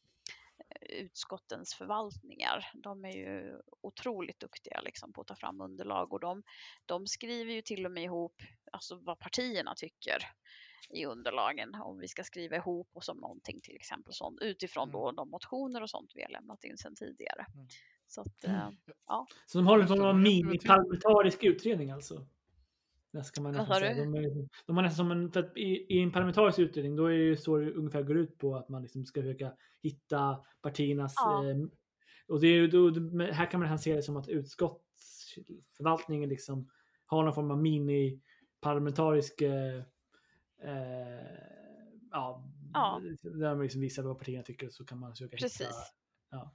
[0.81, 2.71] utskottens förvaltningar.
[2.75, 6.43] De är ju otroligt duktiga liksom, på att ta fram underlag och de,
[6.87, 8.43] de skriver ju till och med ihop
[8.73, 10.19] alltså, vad partierna tycker
[10.91, 15.13] i underlagen om vi ska skriva ihop oss om någonting till exempel sånt utifrån då
[15.13, 17.47] de motioner och sånt vi har lämnat in sedan tidigare.
[17.55, 17.67] Mm.
[18.07, 18.69] Så att, eh,
[19.47, 20.45] Så de hjälper väl till.
[20.45, 22.27] mini-parlamentarisk utredning alltså?
[23.13, 23.95] Det ska man Vad nästan sa säga.
[23.95, 24.01] du?
[24.13, 27.07] De, är, de har nästan som en, för att i, i en parlamentarisk utredning då
[27.07, 30.45] är det ju så det ungefär går ut på att man liksom ska försöka hitta
[30.63, 31.51] partiernas Ja.
[31.51, 31.57] eh,
[32.29, 32.91] och det är, då,
[33.33, 36.71] här kan man se det som att utskottsförvaltningen liksom
[37.07, 38.21] har någon form av mini
[38.61, 39.77] parlamentarisk eh,
[40.63, 41.27] eh,
[42.11, 43.01] ja, Ja.
[43.23, 45.45] där man liksom visar vad partierna tycker så kan man försöka hitta.
[45.47, 45.93] Precis.
[46.31, 46.53] ja.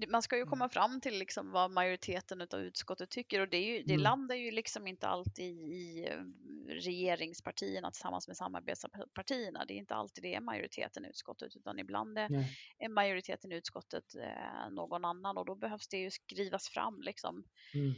[0.00, 0.50] Det- Man ska ju Mm.
[0.50, 4.02] komma fram till liksom vad majoriteten av utskottet tycker och det, ju, det Mm.
[4.02, 6.20] landar ju liksom inte alltid i eh,
[6.68, 9.64] regeringspartierna tillsammans med samarbetspartierna.
[9.64, 12.28] Det är inte alltid det är majoriteten i utskottet utan ibland är,
[12.78, 17.44] är majoriteten i utskottet eh, någon annan och då behövs det ju skrivas fram liksom
[17.74, 17.94] Mm.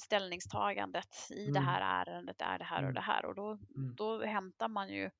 [0.00, 1.64] ställningstagandet i det Mm.
[1.64, 2.94] här ärendet är det här och Mm.
[2.94, 3.94] det här och då, Mm.
[3.96, 5.10] då hämtar man ju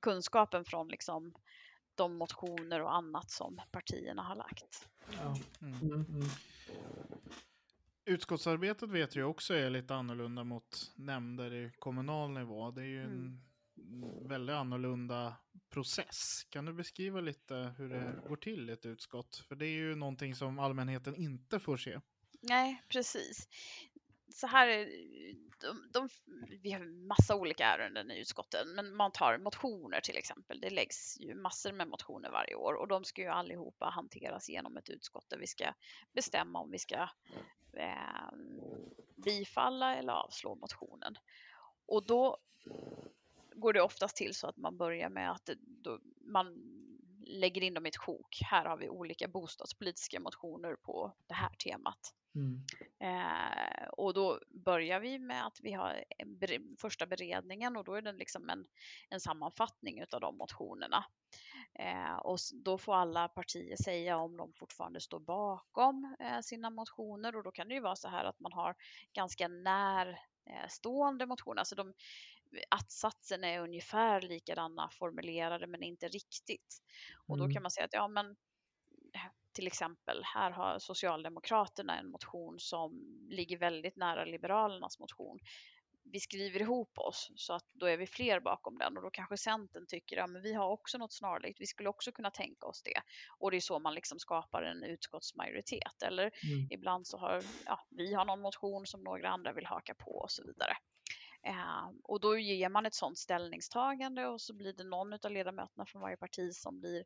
[0.00, 1.34] kunskapen från liksom
[1.94, 4.88] de motioner och annat som partierna har lagt.
[5.12, 5.36] Ja.
[5.62, 5.80] Mm.
[5.80, 6.04] Mm.
[6.08, 6.28] Mm.
[8.04, 12.70] Utskottsarbetet vet jag också är lite annorlunda mot nämnder i kommunal nivå.
[12.70, 13.42] Det är ju en
[14.28, 15.36] väldigt annorlunda
[15.70, 16.44] process.
[16.50, 19.36] Kan du beskriva lite hur det går till i ett utskott?
[19.48, 22.00] För det är ju någonting som allmänheten inte får se.
[22.42, 23.48] Nej, precis.
[24.34, 24.88] Så här
[25.62, 26.08] de, de,
[26.62, 30.60] vi har massa olika ärenden i utskotten, men man tar motioner till exempel.
[30.60, 34.76] Det läggs ju massor med motioner varje år och de ska ju allihopa hanteras genom
[34.76, 35.72] ett utskott där vi ska
[36.12, 37.08] bestämma om vi ska
[37.72, 38.32] eh,
[39.16, 41.14] bifalla eller avslå motionen.
[41.86, 42.38] Och då
[43.54, 46.56] går det oftast till så att man börjar med att då, man
[47.26, 48.38] lägger in dem i ett sjok.
[48.50, 52.14] Här har vi olika bostadspolitiska motioner på det här temat.
[52.34, 52.62] Mm.
[53.00, 56.04] Eh, och då börjar vi med att vi har
[56.80, 58.66] första beredningen och då är det liksom en,
[59.08, 61.04] en sammanfattning av de motionerna.
[61.78, 67.36] Eh, och då får alla partier säga om de fortfarande står bakom eh, sina motioner
[67.36, 68.74] och då kan det ju vara så här att man har
[69.12, 71.58] ganska närstående motioner.
[71.58, 71.94] Alltså de,
[72.70, 76.82] att-satsen är ungefär likadana formulerade men inte riktigt.
[77.26, 77.54] Och då Mm.
[77.54, 78.36] kan man säga att ja men
[79.52, 85.38] till exempel, här har Socialdemokraterna en motion som ligger väldigt nära Liberalernas motion.
[86.04, 89.36] Vi skriver ihop oss så att då är vi fler bakom den och då kanske
[89.36, 91.60] Centern tycker att ja, vi har också något snarlikt.
[91.60, 93.00] Vi skulle också kunna tänka oss det.
[93.38, 96.02] Och det är så man liksom skapar en utskottsmajoritet.
[96.02, 96.66] Eller Mm.
[96.70, 100.30] ibland så har ja, vi har någon motion som några andra vill haka på och
[100.30, 100.76] så vidare.
[101.46, 105.86] Eh, och då ger man ett sådant ställningstagande och så blir det någon av ledamöterna
[105.86, 107.04] från varje parti som blir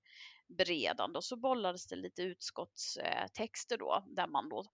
[0.49, 4.65] beredande och så bollades det lite utskottstexter då där man då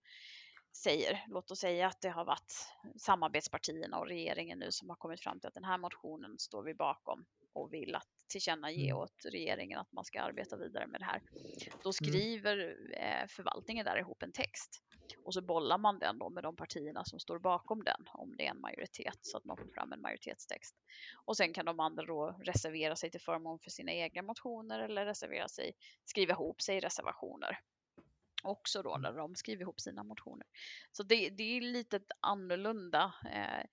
[0.77, 2.53] säger, låt oss säga att det har varit
[3.01, 6.73] samarbetspartierna och regeringen nu som har kommit fram till att den här motionen står vi
[6.73, 8.97] bakom och vill att tillkännage Mm.
[8.97, 11.21] åt regeringen att man ska arbeta vidare med det här.
[11.83, 12.57] Då skriver
[12.97, 14.83] eh, förvaltningen där ihop en text
[15.25, 18.45] och så bollar man den då med de partierna som står bakom den om det
[18.45, 20.75] är en majoritet så att man får fram en majoritetstext.
[21.25, 25.05] Och sen kan de andra då reservera sig till förmån för sina egna motioner eller
[25.05, 25.73] reservera sig,
[26.05, 27.59] skriva ihop sig i reservationer
[28.43, 30.47] också då när de skriver ihop sina motioner.
[30.91, 33.13] Så det, det är lite annorlunda.
[33.31, 33.65] Eh,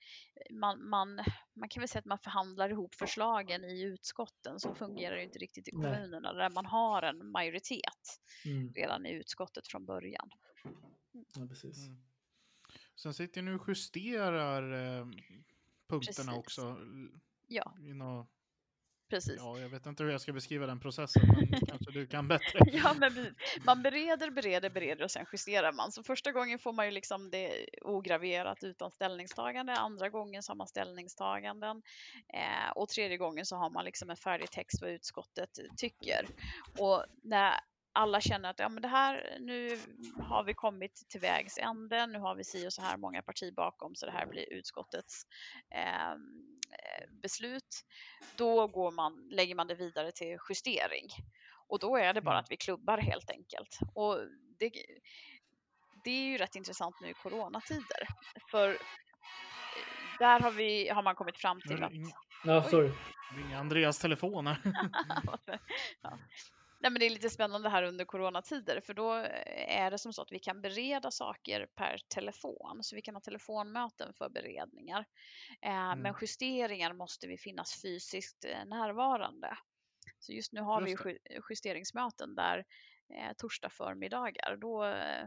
[0.50, 4.60] man, man, man kan väl säga att man förhandlar ihop förslagen i utskotten.
[4.60, 5.82] Så fungerar det inte riktigt i Nej.
[5.82, 8.72] kommunerna där man har en majoritet Mm.
[8.72, 10.30] redan i utskottet från början.
[11.36, 11.86] Ja, precis.
[11.86, 12.00] Mm.
[12.96, 15.06] Sen sitter ni och justerar eh,
[15.88, 16.38] punkterna Precis.
[16.38, 16.76] också.
[17.46, 18.26] Ja, i nå-
[19.10, 19.34] precis.
[19.38, 22.58] ja, jag vet inte hur jag ska beskriva den processen, men kanske du kan bättre.
[22.72, 23.34] Ja, men
[23.66, 25.92] man bereder, bereder, bereder och sen justerar man.
[25.92, 29.72] Så första gången får man ju liksom det ograverat utan ställningstagande.
[29.74, 31.82] Andra gången så har man ställningstaganden.
[32.34, 36.26] Eh, och tredje gången så har man liksom en färdig text vad utskottet tycker.
[36.78, 37.60] Och när
[37.92, 39.78] alla känner att ja, men det här, nu
[40.22, 43.52] har vi kommit till vägs ände, nu har vi si och så här många partier
[43.52, 45.22] bakom så det här blir utskottets
[45.74, 46.14] eh,
[47.22, 47.84] beslut.
[48.36, 51.08] Då går man, lägger man det vidare till justering.
[51.68, 52.40] Och då är det bara Mm.
[52.44, 53.78] att vi klubbar helt enkelt.
[53.94, 54.18] Och
[54.58, 54.70] det,
[56.04, 58.08] det är ju rätt intressant nu i coronatider.
[58.50, 58.76] För eh,
[60.18, 61.92] där har, vi, har man kommit fram till att...
[62.44, 62.92] Ja, sorry.
[63.36, 64.58] Ringa Andreas telefon här.
[66.02, 66.18] ja.
[66.82, 69.12] Nej, men det är lite spännande här under coronatider för då
[69.68, 72.78] är det som så att vi kan bereda saker per telefon.
[72.82, 75.04] Så vi kan ha telefonmöten för beredningar.
[75.66, 76.02] Eh, Mm.
[76.02, 79.56] Men justeringar måste vi finnas fysiskt eh, närvarande.
[80.18, 81.18] Så just nu har vi Just ju ju
[81.50, 82.58] justeringsmöten där
[83.14, 84.56] eh, torsdag förmiddagar.
[84.56, 85.26] Då eh,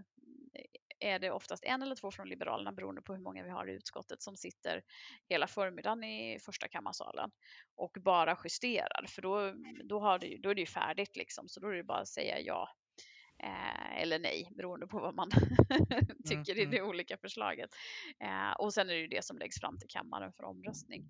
[1.03, 3.73] är det oftast en eller två från Liberalerna beroende på hur många vi har i
[3.73, 4.83] utskottet som sitter
[5.29, 7.31] hela förmiddagen i första kammarsalen
[7.75, 11.59] och bara justerar för då, då, har det, då är det ju färdigt liksom så
[11.59, 12.69] då är det bara att säga ja
[13.43, 15.29] eh, eller nej beroende på vad man
[16.29, 16.71] tycker i mm.
[16.71, 17.69] det olika förslaget.
[18.19, 21.09] Eh, och sen är det ju det som läggs fram till kammaren för omröstning.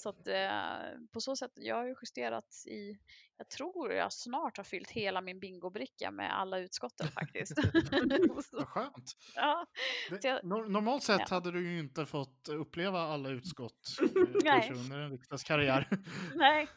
[0.00, 2.98] Så att eh, på så sätt, jag har ju justerat i,
[3.36, 7.52] jag tror jag snart har fyllt hela min bingobricka med alla utskotten faktiskt.
[8.52, 9.12] Vad skönt.
[9.34, 9.66] ja,
[10.10, 11.26] Det, jag, normalt sett Ja.
[11.34, 13.96] hade du ju inte fått uppleva alla utskott
[14.44, 15.88] eh, under en riksdagskarriär.
[16.34, 16.68] nej,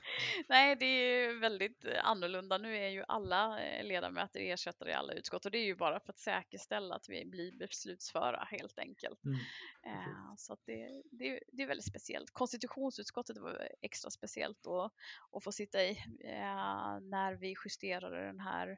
[0.50, 2.58] nej, det är ju väldigt annorlunda.
[2.58, 6.00] Nu är ju alla eh, ledamöter ersättare i alla utskott och det är ju bara
[6.00, 9.24] för att säkerställa att vi blir beslutsföra helt enkelt.
[9.26, 9.38] Mm.
[9.86, 12.32] Eh, Så det, det, det är väldigt speciellt.
[12.32, 14.94] Konstitutionsutskottet var extra speciellt att,
[15.32, 15.92] att få sitta i
[16.24, 18.78] eh, när vi justerade den här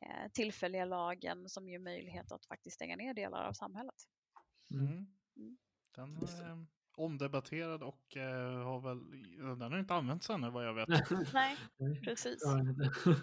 [0.00, 3.94] eh, tillfälliga lagen som ger möjlighet att faktiskt stänga ner delar av samhället.
[4.74, 4.86] Mm.
[4.86, 5.06] Mm.
[5.36, 5.58] Mm.
[5.94, 6.44] Den det.
[6.44, 6.66] är
[6.98, 9.10] omdebatterad och eh, har väl,
[9.58, 10.88] den har inte använts ännu vad jag vet.
[11.32, 11.56] Nej,
[12.04, 12.42] precis.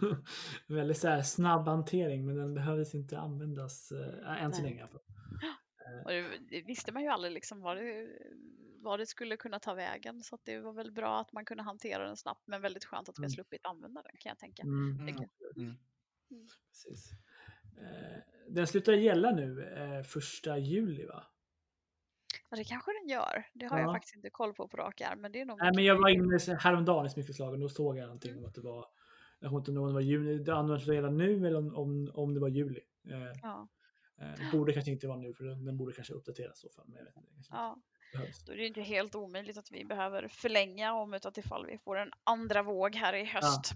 [0.67, 4.87] Väldigt så här snabb hantering, men den behövdes inte användas äh, än så länge.
[6.03, 8.07] Och det, det visste man ju aldrig liksom vad det,
[8.85, 10.23] vad det skulle kunna ta vägen.
[10.23, 13.09] Så att det var väl bra att man kunde hantera den snabbt, men väldigt skönt
[13.09, 13.29] att vi har Mm.
[13.35, 14.63] sluppit använda den kan jag tänka.
[14.63, 14.99] Mm.
[14.99, 15.17] Mm.
[15.57, 16.47] Mm.
[16.69, 17.11] Precis.
[17.77, 18.17] Eh,
[18.49, 21.23] den slutar gälla nu eh, första juli va?
[22.49, 23.47] Ja, det kanske den gör.
[23.53, 23.93] Det har jag Ja.
[23.93, 26.09] faktiskt inte koll på på rak arm, men det är nog Nej, men jag var
[26.09, 28.43] inne häromdagen i smyckeslagen och då såg jag någonting Mm.
[28.43, 28.85] om att det var
[29.39, 32.11] jag kommer inte ihåg om det var juni, det används redan nu eller om, om,
[32.13, 32.81] om det var juli.
[33.09, 33.67] Eh, Ja,
[34.17, 36.85] eh, borde kanske inte vara nu för den, den borde kanske uppdateras i så fall.
[36.87, 37.77] Men jag vet inte, ja.
[38.45, 41.97] Då är det inte helt omöjligt att vi behöver förlänga om utan ifall vi får
[41.97, 43.71] en andra våg här i höst.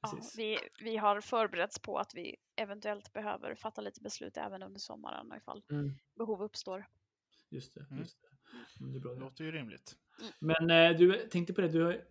[0.00, 0.38] Ja, Precis.
[0.38, 5.32] vi, vi har förberetts på att vi eventuellt behöver fatta lite beslut även under sommaren
[5.36, 6.86] ifall Mm, behov uppstår.
[7.50, 7.80] just det.
[7.90, 7.98] Mm.
[7.98, 8.28] Just det.
[8.80, 9.14] Mm, det är bra.
[9.14, 9.96] Det låter ju rimligt.
[10.38, 12.04] Men eh, du tänkte på det, du, har-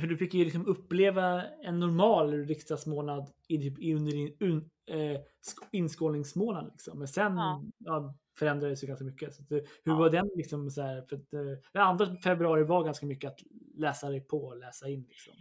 [0.00, 4.70] för du fick ju liksom uppleva en normal riksdagsmånad i, typ, i under din un,
[4.90, 6.66] eh, sk- inskålningsmånad.
[6.72, 6.98] Liksom.
[6.98, 7.62] Men sen Ja.
[7.78, 8.14] ja.
[8.38, 9.34] förändrades det ganska mycket.
[9.34, 9.98] Så att, eh, hur Ja.
[9.98, 10.30] var den?
[10.36, 11.40] Liksom, så här, för att, eh,
[11.72, 13.38] jag antar att februari var ganska mycket att
[13.76, 15.06] läsa dig på och läsa in.
[15.08, 15.32] Liksom.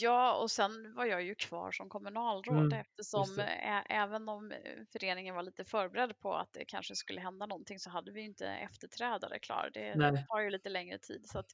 [0.00, 4.58] Ja, och sen var jag ju kvar som kommunalråd Mm, eftersom ä- även om eh,
[4.92, 8.46] föreningen var lite förberedd på att det kanske skulle hända någonting så hade vi inte
[8.48, 9.70] efterträdare klar.
[9.74, 10.26] Det Nej.
[10.28, 11.50] tar ju lite längre tid så att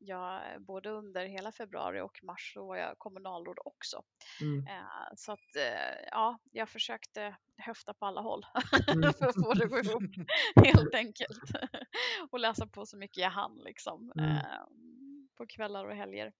[0.00, 4.02] jag både under hela februari och mars så var jag kommunalråd också.
[4.40, 4.66] Mm.
[4.66, 4.84] Eh,
[5.16, 8.46] Så att eh, ja, jag försökte höfta på alla håll
[8.88, 9.12] Mm.
[9.18, 10.02] för att få det att gå ihop
[10.64, 11.40] helt enkelt.
[12.30, 14.30] och läsa på så mycket jag hann liksom Mm.
[14.36, 14.42] eh,
[15.36, 16.32] på kvällar och helger.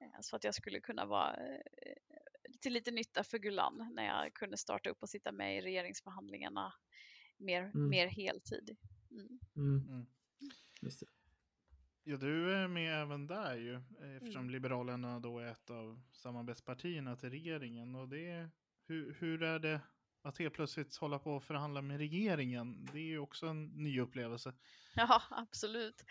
[0.00, 1.62] Eh, Så att jag skulle kunna vara eh,
[2.60, 6.72] till lite nytta för Gulan när jag kunde starta upp och sitta med i regeringsförhandlingarna
[7.36, 7.88] mer, Mm.
[7.88, 8.76] mer heltid.
[9.10, 9.38] Mm.
[9.56, 9.88] Mm.
[9.88, 10.06] Mm.
[10.82, 11.06] Just det.
[12.04, 13.80] Ja, du är med även där ju,
[14.16, 14.50] eftersom Mm.
[14.50, 17.94] Liberalerna då är ett av samarbetspartierna till regeringen.
[17.94, 18.50] Och det
[18.86, 19.80] hur, hur är det
[20.28, 22.86] att helt plötsligt hålla på och förhandla med regeringen?
[22.92, 24.52] Det är ju också en ny upplevelse.
[24.94, 26.04] Ja, absolut.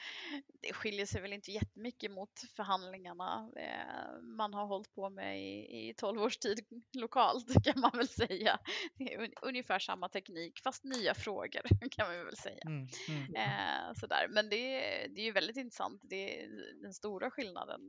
[0.61, 5.89] Det skiljer sig väl inte jättemycket mot förhandlingarna eh, man har hållit på med i,
[5.89, 6.59] i 12 års tid
[6.93, 8.59] lokalt kan man väl säga.
[8.97, 12.61] Det är un, ungefär samma teknik fast nya frågor kan man väl säga.
[12.65, 14.27] Mm, mm, Eh, sådär.
[14.29, 16.01] Men det, är- det är ju väldigt intressant.
[16.03, 16.47] Det är
[16.81, 17.81] den stora skillnaden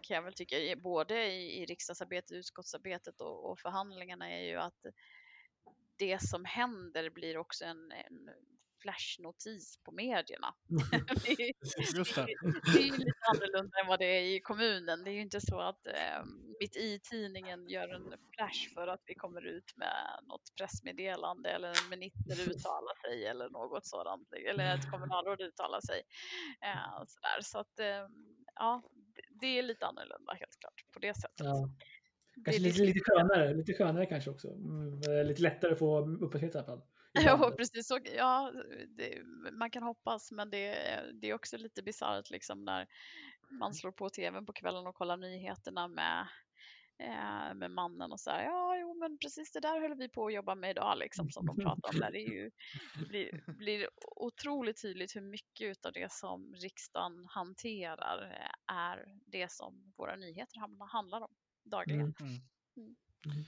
[0.00, 4.80] kan jag väl tycka både i, i riksdagsarbetet, utskottsarbetet och, och förhandlingarna är ju att
[6.06, 8.28] det som händer blir också en, en
[8.82, 10.54] flashnotis på medierna.
[11.24, 12.26] det, är- Just det.
[12.72, 15.04] det är ju lite annorlunda än vad det är i kommunen.
[15.04, 16.24] Det är ju inte så att eh,
[16.60, 21.68] mitt i tidningen gör en flash för att vi kommer ut med något pressmeddelande eller
[21.68, 24.32] en minister uttalar sig eller något sådant.
[24.32, 26.02] Eller ett kommunalråd uttalar sig.
[26.62, 27.40] Eh, sådär.
[27.42, 28.06] Så att eh,
[28.54, 28.82] ja,
[29.14, 31.46] det- det är lite annorlunda helt klart på det sättet.
[31.46, 31.68] Ja.
[32.44, 34.48] Kanske lite, lite skönare, lite skönare kanske också.
[34.48, 36.82] Mm, eh, lite lättare att få uppdaterat i alla fall.
[37.24, 37.88] Ja, precis.
[37.88, 38.52] Så, ja,
[38.88, 40.76] det, man kan hoppas, men det,
[41.20, 42.86] det är också lite bisarrt liksom när
[43.50, 46.26] man slår på tvn på kvällen och kollar nyheterna med,
[46.98, 48.44] eh, med mannen och så här.
[48.44, 51.46] Ja, jo, men precis det där höll vi på att jobba med idag, liksom, som
[51.46, 52.00] de pratar om.
[52.00, 52.12] Där.
[52.12, 52.50] Det är ju,
[53.08, 59.92] blir, blir otroligt tydligt hur mycket av det som riksdagen hanterar eh, är det som
[59.96, 62.14] våra nyheter handlar om dagligen.
[62.20, 62.32] Mm.
[62.32, 62.40] Mm.
[62.76, 62.94] Mm.
[63.26, 63.44] Mm.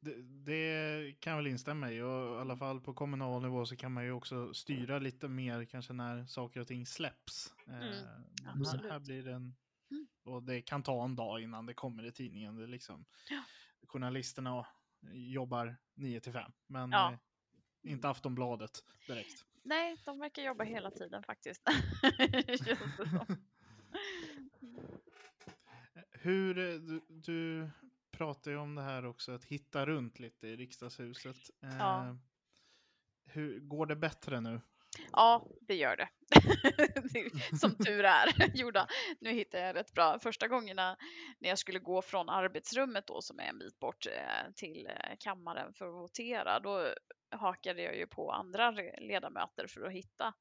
[0.00, 2.00] Det, det kan jag väl instämma i.
[2.02, 5.64] Och i alla fall på kommunal nivå så kan man ju också styra lite mer
[5.64, 7.54] kanske när saker och ting släpps.
[7.66, 9.56] Eh, Mm, men här, blir det en...
[10.24, 12.56] Och det kan ta en dag innan det kommer i tidningen.
[12.56, 13.44] Det liksom, Ja.
[13.88, 14.66] Journalisterna
[15.12, 16.52] jobbar 9 till 5.
[16.66, 17.12] Men Ja.
[17.12, 17.18] eh,
[17.92, 19.44] inte Aftonbladet direkt.
[19.62, 21.62] Nej, de verkar jobba hela tiden faktiskt.
[26.22, 27.70] Hur, eh, du, du
[28.10, 31.36] pratar ju om det här också, att hitta runt lite i riksdagshuset.
[31.62, 32.16] Eh, Ja.
[33.24, 34.60] Hur, går det bättre nu?
[35.12, 36.08] Ja, det gör det.
[37.58, 38.56] Som tur är.
[38.56, 38.86] Jodå,
[39.20, 40.18] nu hittade jag rätt bra.
[40.18, 40.96] Första gångerna
[41.38, 45.16] när jag skulle gå från arbetsrummet då som är en bit bort eh, till eh,
[45.18, 46.94] kammaren för att votera, då
[47.30, 48.70] hakade jag ju på andra
[49.00, 50.34] ledamöter för att hitta.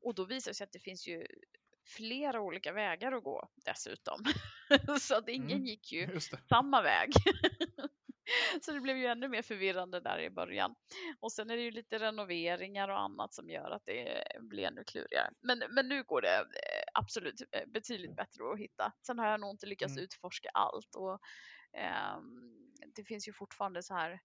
[0.00, 1.26] Och då visade det sig att det finns ju
[1.86, 4.24] flera olika vägar att gå dessutom.
[5.00, 7.12] Så att ingen Mm, gick ju samma väg.
[8.62, 10.74] Så det blev ju ännu mer förvirrande där i början.
[11.20, 14.84] Och sen är det ju lite renoveringar och annat som gör att det blir ännu
[14.84, 15.30] klurigare.
[15.42, 18.92] Men, men nu går det eh, absolut eh, betydligt bättre att hitta.
[19.06, 20.04] Sen har jag nog inte lyckats Mm.
[20.04, 21.18] utforska allt och
[21.78, 24.20] ehm, det finns ju fortfarande så här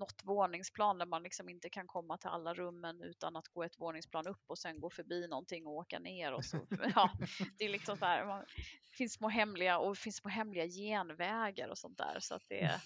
[0.00, 3.80] något våningsplan där man liksom inte kan komma till alla rummen utan att gå ett
[3.80, 6.56] våningsplan upp och sen gå förbi någonting och åka ner och så.
[6.94, 7.10] Ja,
[7.58, 8.26] det är liksom så här.
[8.26, 8.44] Man,
[8.90, 12.60] det finns små hemliga och finns små hemliga genvägar och sånt där så att det
[12.60, 12.80] är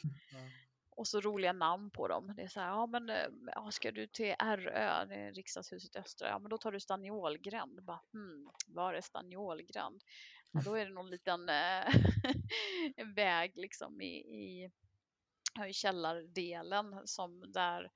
[0.96, 2.32] och så roliga namn på dem.
[2.36, 5.96] Det är så här, ja men eh, ja, ska du till RÖ, det är riksdagshuset
[5.96, 7.84] Östra, ja men då tar du Staniolgränd.
[7.84, 10.02] Bara, hmm, var är Staniolgränd?
[10.50, 11.94] Ja, då är det någon liten eh,
[13.14, 14.70] väg liksom i, i
[15.72, 17.90] källardelen som där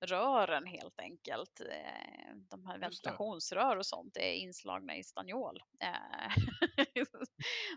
[0.00, 5.62] rören helt enkelt, eh, de här ventilationsrör och sånt är inslagna i staniol.
[5.80, 6.34] Eh,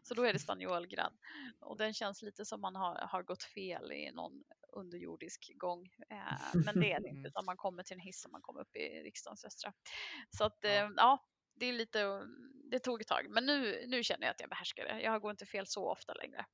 [0.04, 1.16] så då är det staniolgränd.
[1.60, 5.86] Och den känns lite som man har, har gått fel i någon underjordisk gång.
[6.10, 8.62] Eh, men det är det inte, utan man kommer till en hiss och man kommer
[8.62, 9.74] upp i riksdagens östra.
[10.38, 10.92] Så att Ja.
[10.96, 11.26] ja,
[11.56, 12.28] det är lite,
[12.72, 13.26] det tog ett tag.
[13.30, 15.02] Men nu, nu känner jag att jag behärskar det.
[15.02, 16.46] Jag går inte fel så ofta längre.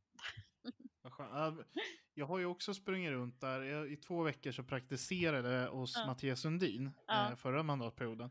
[2.17, 3.61] Jag har ju också sprungit runt där.
[3.61, 6.05] Jag, I två veckor så praktiserade jag hos Ja.
[6.07, 7.29] Mattias Sundin Ja.
[7.29, 8.29] eh, förra mandatperioden.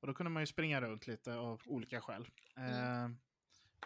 [0.00, 2.28] Och då kunde man ju springa runt lite av olika skäl.
[2.56, 3.08] Eh,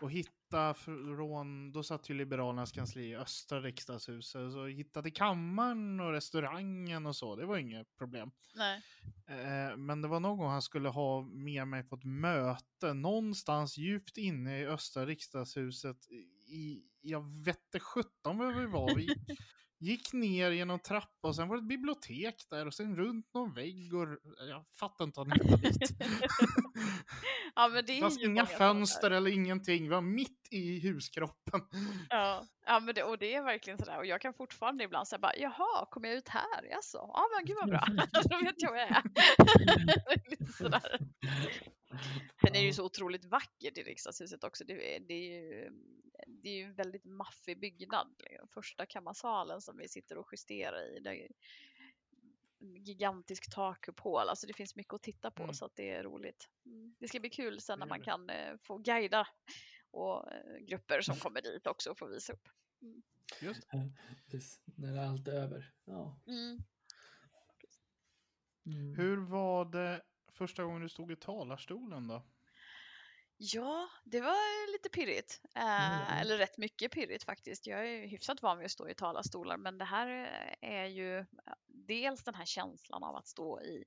[0.01, 4.53] och hitta från, då satt ju Liberalernas kansli i östra riksdagshuset.
[4.53, 8.31] Så hitta till kammaren och restaurangen och så, det var inget problem.
[9.27, 13.79] Eh, men det var någon gång han skulle ha med mig på ett möte någonstans
[13.79, 15.97] djupt inne i östra riksdagshuset.
[16.47, 18.95] I, jag vette sjutton var vi var.
[18.95, 19.09] Vi
[19.79, 23.55] gick ner genom trappa och sen var det ett bibliotek där och sen runt någon
[23.55, 24.07] vägg och
[24.49, 25.79] jag fattar inte vad han dit.
[27.59, 29.83] Ja, men det fanns inga fönster eller ingenting.
[29.83, 31.61] Vi var mitt i huskroppen.
[32.09, 33.99] Ja, ja men det, och det är verkligen sådär.
[33.99, 36.65] Och jag kan fortfarande ibland säga bara, jaha, kommer jag ut här?
[36.71, 36.99] Jaså?
[37.13, 37.87] Ja, men gud vad bra.
[38.31, 39.03] Då vet jag var jag är.
[42.41, 44.65] Sen är det ju så otroligt vackert i riksdagshuset också.
[44.65, 45.71] Det, är- det, är, ju,
[46.47, 48.15] det är ju en väldigt maffig byggnad.
[48.19, 48.49] liksom.
[48.49, 51.01] Första kammarsalen som vi sitter och justerar i.
[51.01, 51.29] Det är
[52.61, 54.29] en gigantisk takkupol.
[54.29, 55.55] Alltså det finns mycket att titta på Mm.
[55.55, 56.49] så att det är roligt.
[56.67, 56.95] Mm.
[56.99, 59.29] Det ska bli kul sen när man kan eh, få guida
[59.91, 62.49] och eh, grupper som kommer dit också och få visa upp.
[63.41, 63.63] Just
[64.31, 65.73] Precis, när allt är över.
[65.85, 66.21] Ja.
[66.27, 66.59] Mm.
[68.67, 68.95] Mm.
[68.95, 72.23] Hur var det första gången du stod i talarstolen då?
[73.39, 75.41] Ja, det var lite pirrigt.
[75.57, 76.19] Eh, Mm.
[76.21, 77.67] Eller rätt mycket pirrigt faktiskt.
[77.67, 80.09] Jag är hyfsat van vid att stå i talarstolar, men det här
[80.61, 81.25] eh, är ju eh,
[81.67, 83.85] dels den här känslan av att stå i,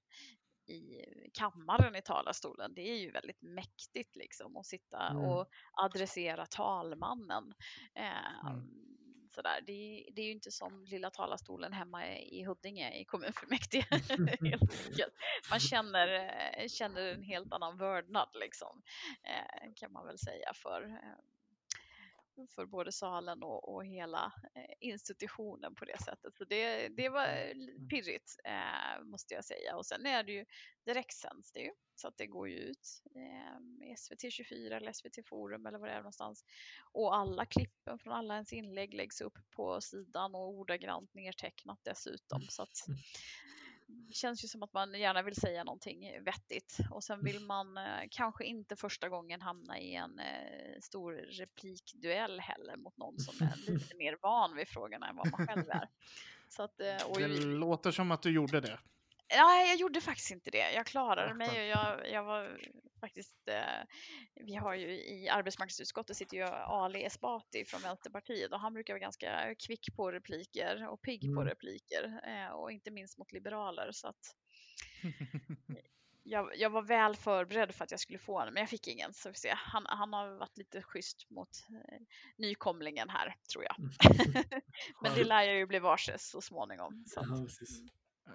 [0.74, 2.74] i kammaren i talarstolen.
[2.74, 5.24] Det är ju väldigt mäktigt liksom att sitta Mm.
[5.24, 7.54] och adressera talmannen.
[7.95, 8.68] Eh, Mm.
[9.39, 9.61] Sådär.
[9.65, 13.85] Det, är- det är ju inte som lilla talarstolen hemma i Huddinge i kommunfullmäktige.
[15.49, 16.07] Man känner,
[16.57, 18.81] eh, känner en helt annan vördnad liksom,
[19.23, 21.17] eh, kan man väl säga för, eh,
[22.47, 26.37] för både salen och, och hela eh, institutionen på det sättet.
[26.37, 29.75] Så det, det var li- pirrigt eh, måste jag säga.
[29.75, 30.45] Och sen är det ju
[30.85, 35.65] direktsänds det ju så att det går ju ut eh, SVT 24 eller SVT Forum
[35.65, 36.43] eller vad det är någonstans.
[36.91, 42.41] Och alla klippen från alla ens inlägg läggs upp på sidan och ordagrant nedtecknat dessutom.
[42.49, 42.93] Så att det
[44.11, 47.83] känns ju som att man gärna vill säga någonting vettigt och sen vill man eh,
[48.11, 53.55] kanske inte första gången hamna i en eh, stor replikduell heller mot någon som är
[53.71, 55.89] lite mer van vid frågorna än vad man själv är.
[56.49, 58.79] Så att, eh, Det ju- låter som att du gjorde det.
[59.35, 60.71] Nej, jag gjorde faktiskt inte det.
[60.73, 62.59] Jag klarade mig och jag, jag var
[63.00, 63.84] faktiskt, eh,
[64.36, 69.00] vi har ju i arbetsmarknadsutskottet sitter ju Ali Esbati från Vänsterpartiet och han brukar vara
[69.00, 71.47] ganska kvick på repliker och pigg på Mm.
[71.47, 74.36] repliker eh, och inte minst mot liberaler så att
[76.24, 79.14] jag, jag var väl förberedd för att jag skulle få en, men jag fick ingen.
[79.14, 79.54] Så vi se.
[79.56, 82.00] Han, han har varit lite schysst mot eh,
[82.38, 83.76] nykomlingen här, tror jag.
[85.02, 87.04] Men det lär jag ju bli varse så småningom.
[87.08, 87.47] Så att, Ja.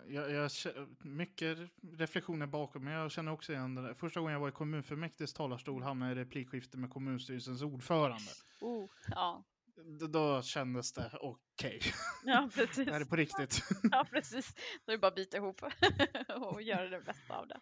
[0.08, 0.50] Jag, jag,
[0.98, 1.58] mycket
[1.98, 3.94] reflektioner bakom, men jag känner också igen det där.
[3.94, 8.30] Första gången jag var i kommunfullmäktiges talarstol hamnade jag i replikskifte med kommunstyrelsens ordförande.
[8.60, 9.44] oh, ja.
[10.10, 11.80] Då kändes det okej.
[12.24, 12.86] ja, precis.
[12.86, 13.62] Det här är på riktigt.
[13.90, 14.54] Ja, precis.
[14.84, 15.62] Då är det bara att bita ihop
[16.40, 17.60] och göra det bästa av det.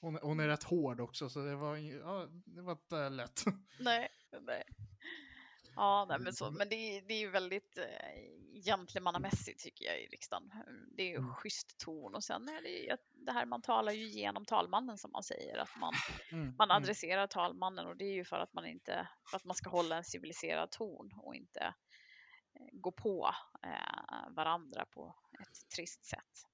[0.00, 3.44] Hon, hon är rätt hård också, så det var, ja, det var inte lätt.
[3.78, 4.08] Nej,
[4.40, 4.62] nej.
[5.74, 7.84] Ja, nej, men, så, men det, det är ju väldigt eh,
[8.64, 10.50] gentlemannamässigt tycker jag i riksdagen.
[10.96, 11.34] Det är ju Mm.
[11.34, 12.96] schysst ton och sen är det ju
[13.26, 15.92] det här man talar ju genom talmannen som man säger att man,
[16.32, 16.82] Mm, man mm.
[16.82, 19.96] adresserar talmannen och det är ju för att man inte för att man ska hålla
[19.96, 23.30] en civiliserad ton och inte eh, gå på
[23.64, 26.46] eh, varandra på ett trist sätt.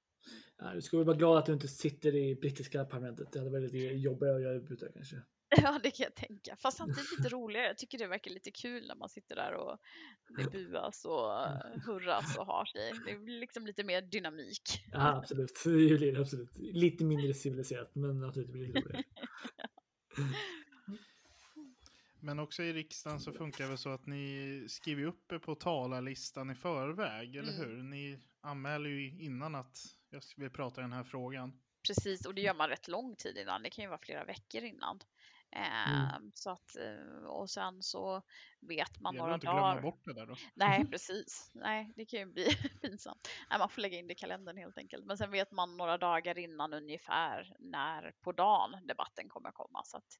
[0.58, 3.32] Ja, du ska vara glad att du inte sitter i brittiska parlamentet.
[3.32, 5.16] Det hade varit lite jobbigare att göra ute kanske.
[5.62, 6.56] Ja, det kan jag tänka.
[6.56, 7.66] Fast samtidigt lite roligare.
[7.66, 9.78] Jag tycker det verkar lite kul när man sitter där och
[10.36, 12.92] det buas och eh, hurras och har sig.
[13.06, 14.84] Det blir liksom lite mer dynamik.
[14.92, 15.60] Ja, absolut.
[15.64, 16.50] Det blir absolut.
[16.56, 19.02] Lite mindre civiliserat, men absolut, det blir roligare.
[22.20, 25.54] Men också i riksdagen så funkar det väl så att ni skriver upp er på
[25.54, 27.68] talarlistan i förväg, eller Mm.
[27.68, 27.82] hur?
[27.82, 29.78] Ni anmäler ju innan att
[30.10, 31.60] jag vill prata i den här frågan.
[31.86, 33.62] Precis, och det gör man rätt lång tid innan.
[33.62, 35.00] Det kan ju vara flera veckor innan.
[35.50, 38.22] Eh, Så att, eh, och sen så
[38.60, 39.82] vet man några inte dagar.
[39.82, 40.34] bort det där då.
[40.54, 41.50] Nej, precis.
[41.54, 42.44] Nej, det kan ju bli
[42.82, 43.28] pinsamt.
[43.50, 45.04] Nej, man får lägga in det i kalendern helt enkelt.
[45.06, 49.82] Men sen vet man några dagar innan ungefär när på dagen debatten kommer komma.
[49.84, 50.18] Så att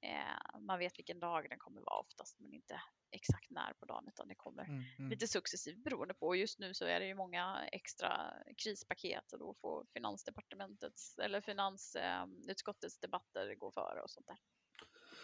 [0.00, 4.08] eh, man vet vilken dag den kommer vara oftast, men inte exakt när på dagen,
[4.08, 5.10] utan det kommer Mm, mm.
[5.10, 6.26] lite successivt beroende på.
[6.26, 11.40] Och just nu så är det ju många extra krispaket och då får finansdepartementets eller
[11.40, 14.38] finansutskottets debatter gå före och sånt där.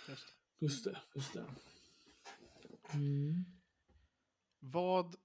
[0.09, 0.27] Just.
[0.27, 0.65] det.
[0.65, 1.47] Just det, just det.
[2.95, 3.45] Mm.
[4.59, 5.17] Vad,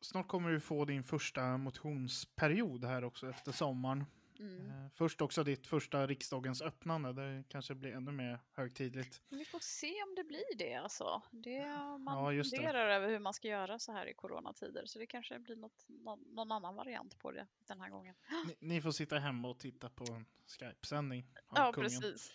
[0.00, 4.04] snart kommer du få din första motionsperiod här också efter sommaren.
[4.38, 4.70] Mm.
[4.70, 9.22] Eh, Först också ditt första riksdagens öppnande, det kanske blir ännu mer högtidligt.
[9.28, 11.22] Vi får se om det blir det alltså.
[11.30, 11.66] Det,
[11.98, 12.56] man Ja, just det.
[12.56, 14.82] funderar över hur man ska göra så här i coronatider.
[14.86, 18.14] Så det kanske blir något, någon, någon annan variant på det den här gången.
[18.46, 21.90] Ni, ni får sitta hemma och titta på en Skype-sändning Ja, kungen.
[21.90, 22.32] precis.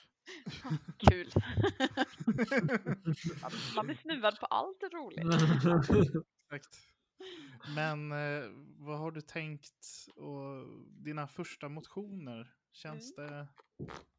[1.10, 1.32] Kul.
[3.42, 5.26] man, man blir snuvad på allt roligt.
[6.52, 6.80] Exakt.
[7.76, 10.68] Men eh, vad har du tänkt och
[11.04, 12.54] dina första motioner?
[12.72, 13.32] Känns Mm.
[13.32, 13.48] det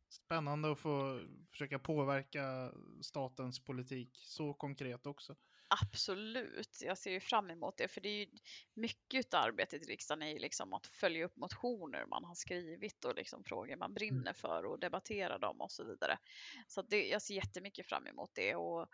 [0.08, 1.20] spännande att få
[1.50, 2.72] försöka påverka
[3.02, 5.36] statens politik så konkret också?
[5.82, 7.88] Absolut, jag ser ju fram emot det.
[7.88, 8.26] För det är ju
[8.74, 13.04] mycket av arbetet i riksdagen är ju liksom att följa upp motioner man har skrivit
[13.04, 16.18] och liksom frågor man brinner för och debattera dem och så vidare.
[16.66, 18.54] Så det, jag ser jättemycket fram emot det.
[18.54, 18.88] Och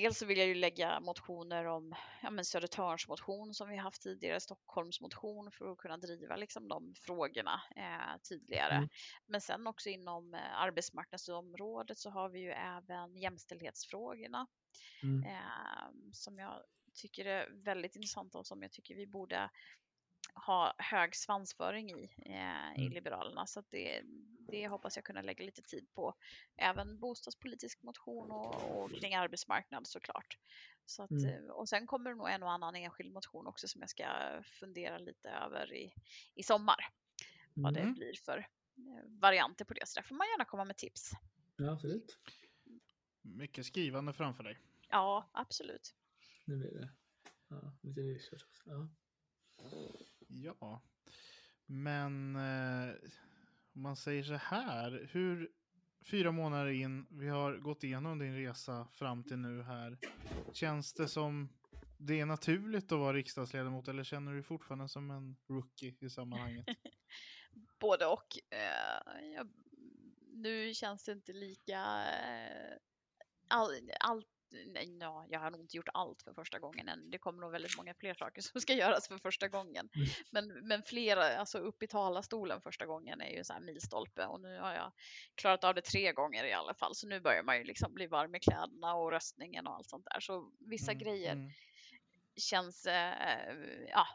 [0.00, 4.02] dels så vill jag ju lägga motioner om ja, men Södertörns motion som vi haft
[4.02, 8.74] tidigare, Stockholms motion för att kunna driva liksom de frågorna eh, tydligare.
[8.74, 8.88] Mm.
[9.26, 14.46] Men sen också inom eh, arbetsmarknadsområdet så har vi ju även jämställdhetsfrågorna
[15.02, 15.24] Mm.
[15.24, 16.62] eh, som jag
[16.94, 19.50] tycker är väldigt intressanta och som jag tycker vi borde
[20.46, 22.92] ha hög svansföring i eh, i Mm.
[22.92, 23.46] Liberalerna.
[23.46, 24.02] Så att det,
[24.48, 26.14] det hoppas jag kunna lägga lite tid på.
[26.56, 30.38] Även bostadspolitisk motion och, och kring arbetsmarknad såklart.
[30.86, 31.26] Så att, Mm.
[31.44, 34.06] eh, Och sen kommer det nog en och annan enskild motion också som jag ska
[34.60, 35.94] fundera lite över i,
[36.34, 36.76] i sommar.
[37.54, 37.94] Vad det Mm.
[37.94, 39.88] blir för eh, varianter på det.
[39.88, 41.10] Så där får man gärna komma med tips.
[41.56, 42.18] Ja, absolut.
[43.22, 44.58] Mycket skrivande framför dig.
[44.88, 45.94] Ja, absolut.
[46.44, 46.88] Nu blir det.
[47.48, 48.62] Ja, lite research också.
[48.66, 48.88] Ja.
[50.42, 50.82] Ja,
[51.66, 52.94] men eh,
[53.74, 55.50] om man säger så här, hur
[56.10, 59.98] fyra månader in, vi har gått igenom din resa fram till nu här.
[60.52, 61.48] Känns det som
[61.98, 66.10] det är naturligt att vara riksdagsledamot eller känner du dig fortfarande som en rookie i
[66.10, 66.66] sammanhanget?
[67.80, 68.38] både och.
[68.50, 69.48] Eh, jag,
[70.32, 71.80] nu känns det inte lika...
[72.04, 72.76] Eh,
[73.48, 77.10] all, allt, nej, ja, jag har nog inte gjort allt för första gången än.
[77.10, 79.88] Det kommer nog väldigt många fler saker som ska göras för första gången.
[79.94, 80.08] Mm.
[80.30, 84.40] Men, men flera, alltså upp i talarstolen första gången är ju en här milstolpe och
[84.40, 84.92] nu har jag
[85.34, 86.94] klarat av det tre gånger i alla fall.
[86.94, 90.04] Så nu börjar man ju liksom bli varm i kläderna och röstningen och allt sånt
[90.04, 90.20] där.
[90.20, 91.52] Så vissa Mm, grejer mm.
[92.36, 93.54] Känns, eh,
[93.88, 94.06] ja,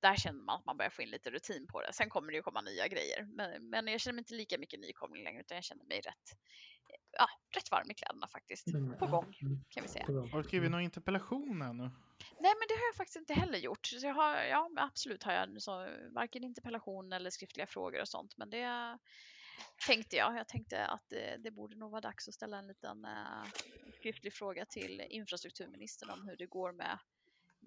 [0.00, 1.92] där känner man att man börjar få in lite rutin på det.
[1.92, 4.80] Sen kommer det ju komma nya grejer, men, men jag känner mig inte lika mycket
[4.80, 6.38] nykomling längre, utan jag känner mig rätt,
[7.18, 7.26] ja,
[7.56, 8.66] rätt varm i kläderna faktiskt.
[8.66, 10.06] Mm, På gång, mm, kan vi säga.
[10.06, 11.90] Har du skrivit någon interpellation ännu?
[12.40, 13.86] Nej, men det har jag faktiskt inte heller gjort.
[13.86, 18.34] Så jag har, ja, absolut har jag så, varken interpellation eller skriftliga frågor och sånt,
[18.36, 18.98] men det
[19.86, 20.36] tänkte jag.
[20.36, 23.44] Jag tänkte att det, det borde nog vara dags att ställa en liten eh,
[23.98, 26.98] skriftlig fråga till infrastrukturministern om hur det går med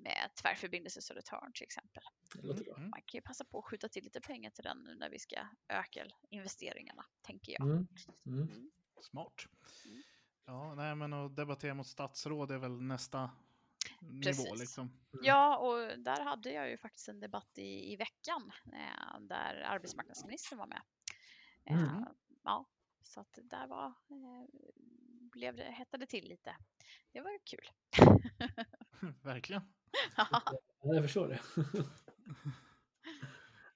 [0.04, 2.04] med tvärförbindelse Södertörn till exempel.
[2.44, 2.90] Mm.
[2.90, 5.20] Man kan ju passa på att skjuta till lite pengar till den nu när vi
[5.20, 7.62] ska öka investeringarna, tänker jag.
[7.62, 7.88] Mm.
[8.26, 8.72] Mm.
[9.02, 9.48] Smart.
[9.86, 10.04] Mm.
[10.46, 13.32] Ja, nej men att debattera mot statsråd är väl nästa
[14.02, 14.60] nivå Precis.
[14.60, 14.84] liksom.
[14.84, 15.26] Mm.
[15.26, 20.60] Ja, och där hade jag ju faktiskt en debatt i, i veckan eh, där arbetsmarknadsministern
[20.60, 20.82] var med.
[21.66, 22.06] Eh, Mm.
[22.44, 22.66] Ja,
[23.04, 24.48] Så att där var, eh,
[25.32, 26.56] blev det, hettade till lite.
[27.12, 27.70] Det var kul.
[29.24, 29.74] Verkligen.
[30.18, 30.42] Ja,
[30.82, 31.40] jag förstår det.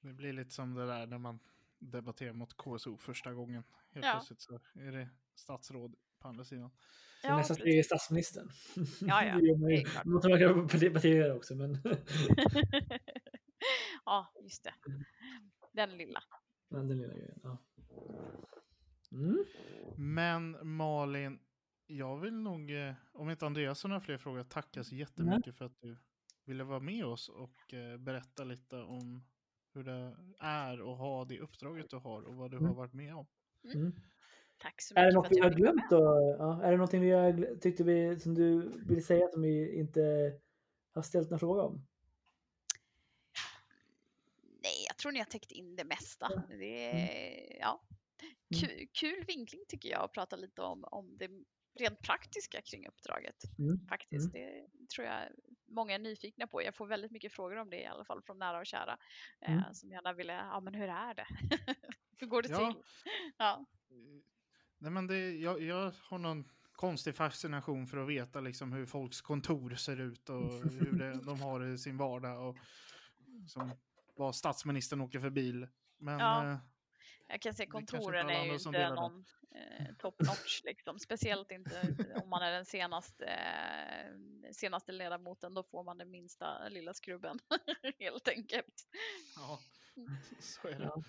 [0.01, 1.39] Det blir lite som det där när man
[1.79, 3.63] debatterar mot KSO första gången.
[3.91, 4.11] Helt Ja.
[4.11, 6.71] plötsligt så är det statsråd på andra sidan.
[7.23, 7.63] Ja, nästa precis.
[7.63, 8.49] steg är statsministern.
[9.01, 9.57] Ja, ja, det gör
[10.53, 11.77] man vara partiledare också, men
[14.05, 14.73] ja, just det.
[15.73, 16.23] Den lilla.
[16.69, 17.39] den lilla grejen.
[17.43, 17.57] Ja.
[19.11, 19.45] Mm.
[19.97, 21.39] Men Malin,
[21.87, 25.65] jag vill nog, eh, om inte Andreas har några fler frågor, tacka så jättemycket för
[25.65, 25.97] att du
[26.45, 29.23] ville vara med oss och eh, berätta lite om
[29.73, 32.69] hur det är att ha det uppdraget du har och vad du Mm.
[32.69, 33.27] har varit med om.
[33.73, 33.95] Mm.
[34.57, 36.35] Tack så Är det mycket något för vi att har jag fick vara glömt då?
[36.39, 40.01] Ja, är det någonting vi har tyckte vi som du vill säga som vi inte
[40.93, 41.85] har ställt någon fråga om?
[44.63, 46.43] Nej, jag tror ni har täckt in det mesta.
[46.49, 46.97] Det Mm.
[46.97, 47.81] är, ja.
[48.59, 51.29] Kul, kul vinkling tycker jag att prata lite om, om det
[51.79, 53.35] rent praktiska kring uppdraget.
[53.59, 53.87] Mm.
[53.87, 54.33] Faktiskt.
[54.33, 54.65] Det
[54.95, 55.23] tror jag
[55.67, 56.63] många är nyfikna på.
[56.63, 58.97] Jag får väldigt mycket frågor om det i alla fall från nära och kära.
[59.41, 59.59] Mm.
[59.59, 61.27] Eh, som gärna ville, ja men hur är det?
[62.17, 62.73] hur går det Ja.
[62.73, 62.83] till?
[63.37, 64.21] Ja, Eh,
[64.79, 69.21] Nej, men det, jag, jag har någon konstig fascination för att veta liksom hur folks
[69.21, 72.57] kontor ser ut och hur det, de har det i sin vardag och
[73.47, 73.71] som,
[74.15, 75.67] vad statsministern åker för bil.
[75.97, 76.51] Men Ja.
[76.51, 76.57] eh,
[77.27, 80.99] jag kan inte kontoren är ju inte någon eh, top notch liksom.
[80.99, 85.53] Speciellt inte om man är den senaste, eh, senaste ledamoten.
[85.53, 87.39] Då får man den minsta lilla skrubben
[87.99, 88.87] helt enkelt.
[89.35, 89.59] ja,
[90.39, 90.83] så är det.
[90.83, 91.03] Ja.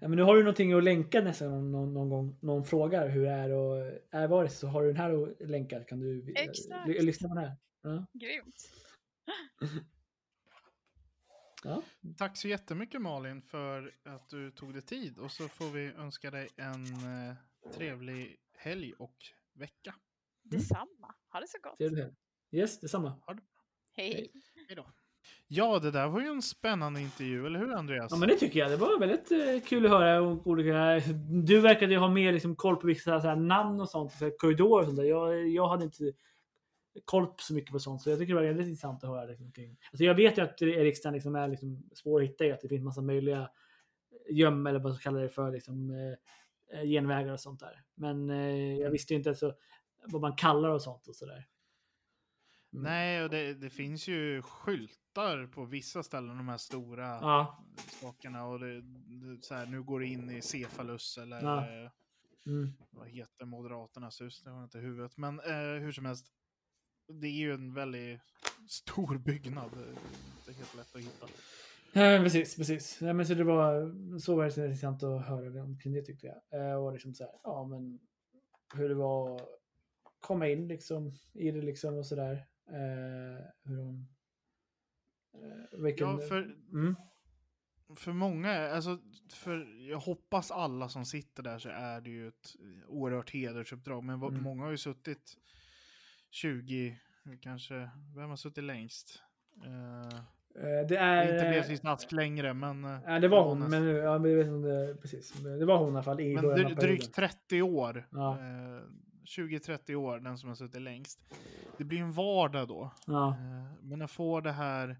[0.00, 3.08] Ja, men nu har du någonting att länka nästa gång någon, någon gång någon frågar
[3.08, 3.76] hur det är och
[4.10, 5.84] är var det så har du den här att länka.
[5.84, 6.88] Kan du eh, Exakt.
[6.88, 7.56] ly- lyssna på den här?
[7.82, 8.06] Ja.
[8.12, 8.70] Grymt.
[11.64, 11.82] Ja.
[12.16, 16.30] Tack så jättemycket Malin för att du tog dig tid och så får vi önska
[16.30, 17.34] dig en eh,
[17.74, 19.16] trevlig helg och
[19.54, 19.94] vecka.
[20.42, 21.14] Detsamma.
[21.32, 21.78] Ha det så gott.
[21.78, 22.14] Trevlig helg.
[22.52, 23.20] Yes, detsamma.
[23.96, 24.30] Hej.
[24.68, 24.86] Hej då.
[25.48, 28.10] Ja, det där var ju en spännande intervju, eller hur Andreas?
[28.10, 28.70] Ja men det tycker jag.
[28.70, 31.00] Det var väldigt eh, kul att höra o- olika...
[31.44, 34.24] Du verkade ju ha mer liksom, koll på vissa så här, namn och sånt, så
[34.24, 35.04] här, korridorer och sånt där.
[35.04, 36.12] Jag, jag hade inte
[37.04, 39.24] koll så mycket på sånt, så jag tycker det var väldigt intressant att höra.
[39.24, 39.76] Liksom, kring.
[39.90, 42.68] Alltså, jag vet ju att riksdagen liksom är liksom, svår att hitta i, att det
[42.68, 43.50] finns massa möjliga
[44.30, 47.82] göm eller vad man kallar det för, liksom, eh, eh, genvägar och sånt där.
[47.94, 49.54] Men eh, jag visste ju inte så,
[50.06, 51.46] vad man kallar och sånt och sådär.
[52.72, 52.82] Mm.
[52.84, 57.64] Nej, och det, det finns ju skyltar på vissa ställen, de här stora Ja.
[58.00, 58.46] sakerna.
[58.46, 61.58] Och det, det, så här, nu går det in i Cefalus eller Ja.
[61.84, 61.90] eh,
[62.46, 62.72] Mm.
[62.90, 64.42] vad heter Moderaternas hus?
[64.42, 65.16] Det har jag inte i huvudet.
[65.16, 66.26] Men eh, hur som helst,
[67.08, 68.20] det är ju en väldigt
[68.68, 69.70] stor byggnad.
[70.44, 71.26] Det är helt lätt att hitta.
[71.92, 72.98] Ja, precis, precis.
[73.02, 76.26] Ja, men så det var så var det intressant att höra om kring det tyckte
[76.26, 76.70] jag.
[76.70, 78.00] Eh, och liksom så här, ja men
[78.74, 79.48] hur det var att
[80.20, 82.32] komma in liksom i det liksom och sådär.
[82.68, 84.08] Eh, hur de...
[85.34, 86.96] Eh, vilken, Ja, för, mm,
[87.96, 88.98] för många, alltså,
[89.32, 92.56] för jag hoppas alla som sitter där så är det ju ett
[92.88, 94.04] oerhört hedersuppdrag.
[94.04, 94.42] Men vad- Mm.
[94.44, 95.36] många har ju suttit
[96.34, 96.98] 20,
[97.40, 99.22] kanske, vem har suttit längst?
[99.64, 100.22] Eh,
[100.88, 102.84] det är inte Beatrice Ask längre, men...
[102.84, 105.32] eh, Ja, det var hon, men, ja, jag vet inte precis.
[105.32, 106.76] Det var hon i alla fall i Men perioden.
[106.76, 108.08] drygt 30 år.
[108.10, 108.38] Ja.
[108.38, 108.82] Eh,
[109.24, 111.20] 20-30 år, den som har suttit längst.
[111.78, 112.90] Det blir en vardag då.
[113.06, 114.96] Ja, Eh, men att få det här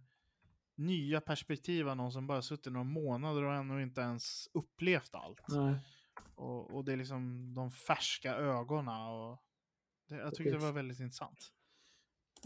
[0.76, 5.40] nya perspektivet av någon som bara suttit några månader och ännu inte ens upplevt allt.
[6.34, 9.02] Och, och det är liksom de färska ögonen.
[9.02, 9.43] Och
[10.16, 11.52] det, jag tycker det var väldigt intressant.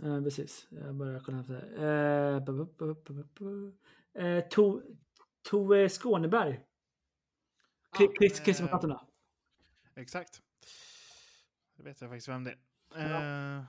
[0.03, 0.67] Eh, precis.
[0.71, 1.55] Jag börjar kolla efter.
[1.55, 3.73] Eh, bu- bu- bu-
[4.15, 4.97] eh, To-
[5.51, 6.61] Tove Skåneberg.
[7.91, 9.07] Ah, Kri- Krist- eh, Kristdemokraterna.
[9.95, 10.43] Exakt.
[11.77, 12.59] Det vet jag faktiskt vem det är.
[13.11, 13.59] Ja.
[13.59, 13.65] Eh,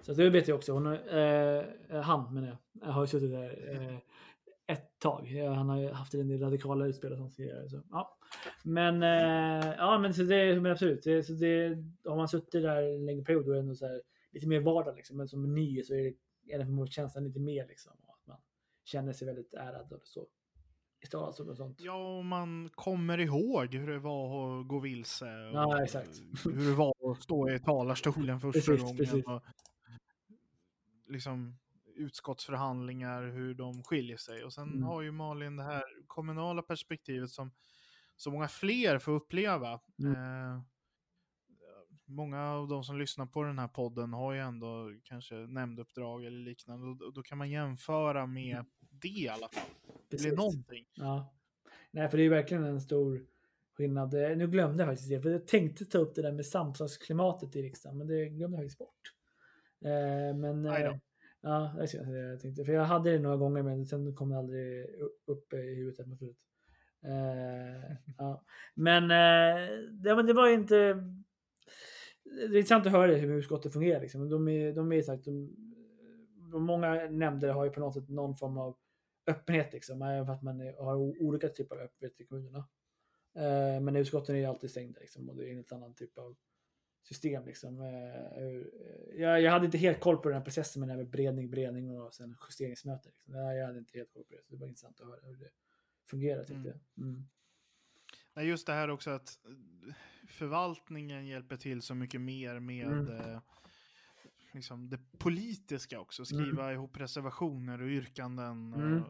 [0.00, 0.72] Så det vet jag också.
[0.72, 1.64] Hon, eh,
[2.02, 2.56] han menar jag.
[2.72, 3.98] jag har ju suttit där eh,
[4.68, 5.26] ett tag.
[5.54, 7.68] Han har ju haft en del radikala utspel sånt tidigare.
[7.68, 8.18] Så, ja.
[8.62, 11.02] Men, eh, ja, men, så det, men absolut.
[11.02, 13.86] Det, så det, har man suttit där en längre period då är det ändå så
[13.86, 14.02] här,
[14.32, 14.96] lite mer vardag.
[14.96, 15.16] Liksom.
[15.16, 17.66] Men som ny så är det, är förmodligen känslan lite mer.
[17.66, 18.36] Liksom, att man
[18.84, 20.26] känner sig väldigt ärad och så.
[21.48, 21.80] Och sånt.
[21.80, 25.24] Ja, och man kommer ihåg hur det var att gå vilse.
[25.24, 26.22] Och Ja, exakt.
[26.44, 28.96] Hur det var att stå i talarstolen första Precis, gången.
[28.96, 29.24] precis.
[29.26, 29.42] Och
[31.08, 31.58] liksom
[31.98, 34.44] utskottsförhandlingar, hur de skiljer sig.
[34.44, 34.82] Och sen Mm.
[34.82, 37.50] har ju Malin det här kommunala perspektivet som
[38.16, 39.80] så många fler får uppleva.
[39.98, 40.14] Mm.
[40.14, 40.60] Eh,
[42.04, 46.38] många av de som lyssnar på den här podden har ju ändå kanske nämnduppdrag eller
[46.38, 46.86] liknande.
[46.86, 48.66] Och då- då kan man jämföra med Mm.
[48.90, 49.68] det i alla fall.
[49.86, 50.26] Det Precis.
[50.26, 50.86] blir någonting.
[50.94, 51.34] Ja.
[51.90, 53.26] Nej, för det är ju verkligen en stor
[53.72, 54.14] skillnad.
[54.14, 57.56] Eh, Nu glömde jag faktiskt det, för jag tänkte ta upp det där med samtalsklimatet
[57.56, 59.12] i riksdagen, men det glömde jag faktiskt bort.
[59.84, 60.72] Eh, men eh,
[61.42, 62.64] ja, det jag tänkte.
[62.64, 64.86] För jag hade det några gånger, men sen kom det aldrig
[65.26, 66.06] upp i huvudet.
[66.06, 66.38] helt.
[67.04, 68.44] Eh, ja.
[68.74, 71.04] Men, eh, det, men det var inte...
[72.24, 74.00] Det är intressant att höra hur utskottet fungerar.
[74.00, 74.28] Liksom.
[74.28, 75.56] De är, de är sagt, de,
[76.52, 78.76] de, många nämnder har ju på något sätt någon form av
[79.26, 82.68] öppenhet, liksom, även för att man har olika typer av öppenhet i kommunerna.
[83.34, 86.36] Eh, men utskotten är ju alltid stängda liksom, och det är en annan typ av
[87.02, 87.44] system.
[87.44, 87.80] Liksom.
[87.80, 88.62] Eh, eh,
[89.20, 91.90] jag, jag hade inte helt koll på den här processen med, här med beredning, beredning
[92.00, 93.08] och sen justeringsmöte.
[93.08, 93.34] Liksom.
[93.34, 95.50] Jag, hade inte helt koll på det, så det var intressant att höra hur det
[96.10, 96.40] fungerar.
[96.44, 96.80] Tyckte Mm.
[96.94, 97.04] jag.
[97.06, 97.22] Mm.
[98.34, 99.94] Nej, just det här också att eh,
[100.28, 103.40] förvaltningen hjälper till så mycket mer med Mm.
[104.54, 106.24] liksom det politiska också.
[106.24, 108.74] Skriva ihop reservationer och yrkanden.
[108.74, 109.02] Mm.
[109.02, 109.08] Och,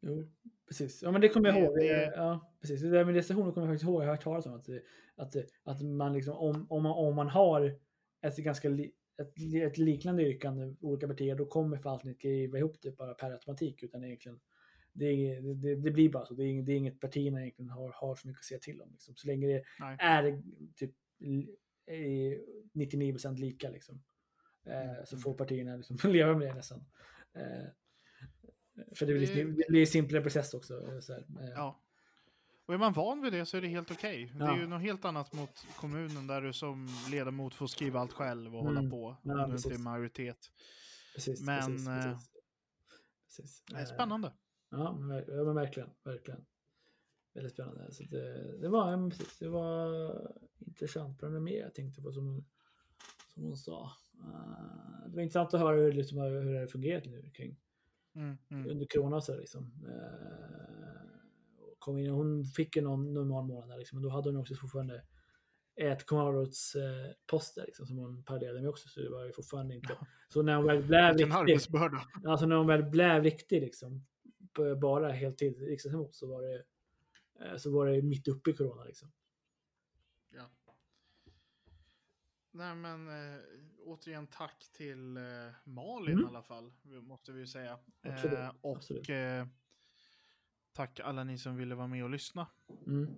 [0.00, 0.30] Jo,
[0.68, 1.02] precis.
[1.02, 1.74] Ja, men det kommer jag ihåg.
[1.78, 2.80] det- Det, ja, precis.
[2.82, 4.02] Det där med recensioner kommer jag faktiskt ihåg.
[4.02, 4.68] Jag har hört talas om att,
[5.16, 7.78] att, att man liksom, om, om, man, om man har
[8.22, 8.92] ett ganska li,
[9.22, 9.32] ett,
[9.72, 13.82] ett liknande yrkande olika partier, då kommer förvaltningen inte skriva ihop det bara per automatik,
[13.82, 14.40] utan egentligen
[14.92, 16.34] det, det, det blir bara så.
[16.34, 18.82] Det är, inget- det är inget partierna egentligen har, har så mycket att säga till
[18.82, 18.92] om.
[18.92, 19.14] Liksom.
[19.16, 19.96] Så länge det nej.
[20.00, 20.42] är
[20.76, 21.56] typ li-
[21.86, 22.38] eh,
[22.74, 24.02] 99% lika liksom.
[24.66, 25.22] Eh, så Mm.
[25.22, 26.84] får partierna liksom leva med det nästan.
[28.76, 30.86] Eh, för det blir, Det- det blir simplare process också.
[30.92, 31.20] eh, Så här.
[31.40, 31.80] Eh, Ja.
[32.66, 34.32] Och är man van vid det så är det helt okej.
[34.34, 34.58] Det är Ja.
[34.58, 38.62] ju något helt annat mot kommunen där du som ledamot får skriva allt själv och
[38.62, 38.76] Mm.
[38.76, 39.06] hålla på.
[39.06, 40.38] Om Ja, du inte är majoritet.
[41.14, 42.30] precis, men, precis, eh, precis.
[43.36, 43.62] precis.
[43.70, 44.32] Det är Eh, spännande.
[44.70, 45.90] Ja, men ver- ja, men verkligen.
[46.04, 46.44] verkligen.
[47.34, 47.92] Väldigt spännande.
[47.92, 51.22] Så det, det, var, ja, precis, det var intressant.
[51.22, 52.44] Vad mer jag tänkte på som hon,
[53.34, 53.90] som hon sa?
[54.20, 57.56] Eh, det var intressant att höra hur, liksom, hur det har fungerat nu kring
[58.16, 58.70] Mm, mm.
[58.70, 59.72] under corona så liksom.
[59.88, 60.86] Eh,
[61.78, 64.54] kom in, hon fick ju någon normal månad där, liksom, men då hade hon också
[64.54, 65.02] fortfarande
[65.76, 69.98] ett kommunalrådsposter liksom, som hon parallellerade med också, så det var ju fortfarande inte...
[70.28, 72.08] Så när hon väl blev arbetsbörda.
[72.24, 74.06] alltså när hon väl blev riktig liksom,
[74.80, 76.64] bara heltid riksdagsledamot så var det
[77.40, 79.12] eh, så var det mitt uppe i corona liksom.
[80.30, 80.50] Ja.
[82.56, 83.40] Nej men äh,
[83.84, 85.22] återigen tack till eh,
[85.64, 86.24] Malin Mm.
[86.24, 86.72] i alla fall.
[87.02, 87.78] Måste vi ju säga.
[88.02, 89.08] Absolut, Eh, och absolut.
[90.72, 92.46] tack alla ni som ville vara med och lyssna.
[92.86, 93.10] Mm.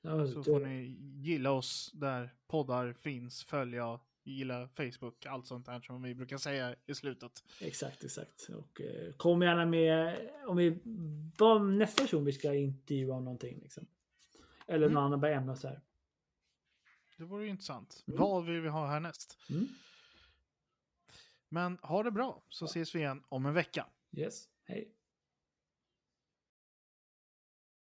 [0.00, 5.66] Ja, Så det- får ni gilla oss där poddar finns, följa, gilla Facebook, allt sånt
[5.66, 7.44] där som vi brukar säga i slutet.
[7.60, 8.48] Exakt, exakt.
[8.56, 8.80] Och
[9.16, 10.78] kom gärna med om vi
[11.38, 13.86] vad nästa person vi ska intervjua om någonting liksom.
[14.66, 14.94] Eller Mm.
[14.94, 15.80] någon annan ämne så här.
[17.18, 18.04] Det vore ju intressant.
[18.06, 18.20] Mm.
[18.20, 19.38] Vad vill vi ha härnäst?
[19.50, 19.68] Mm.
[21.48, 23.86] Men ha det bra så ses vi igen om en vecka.
[24.12, 24.94] Yes, hej.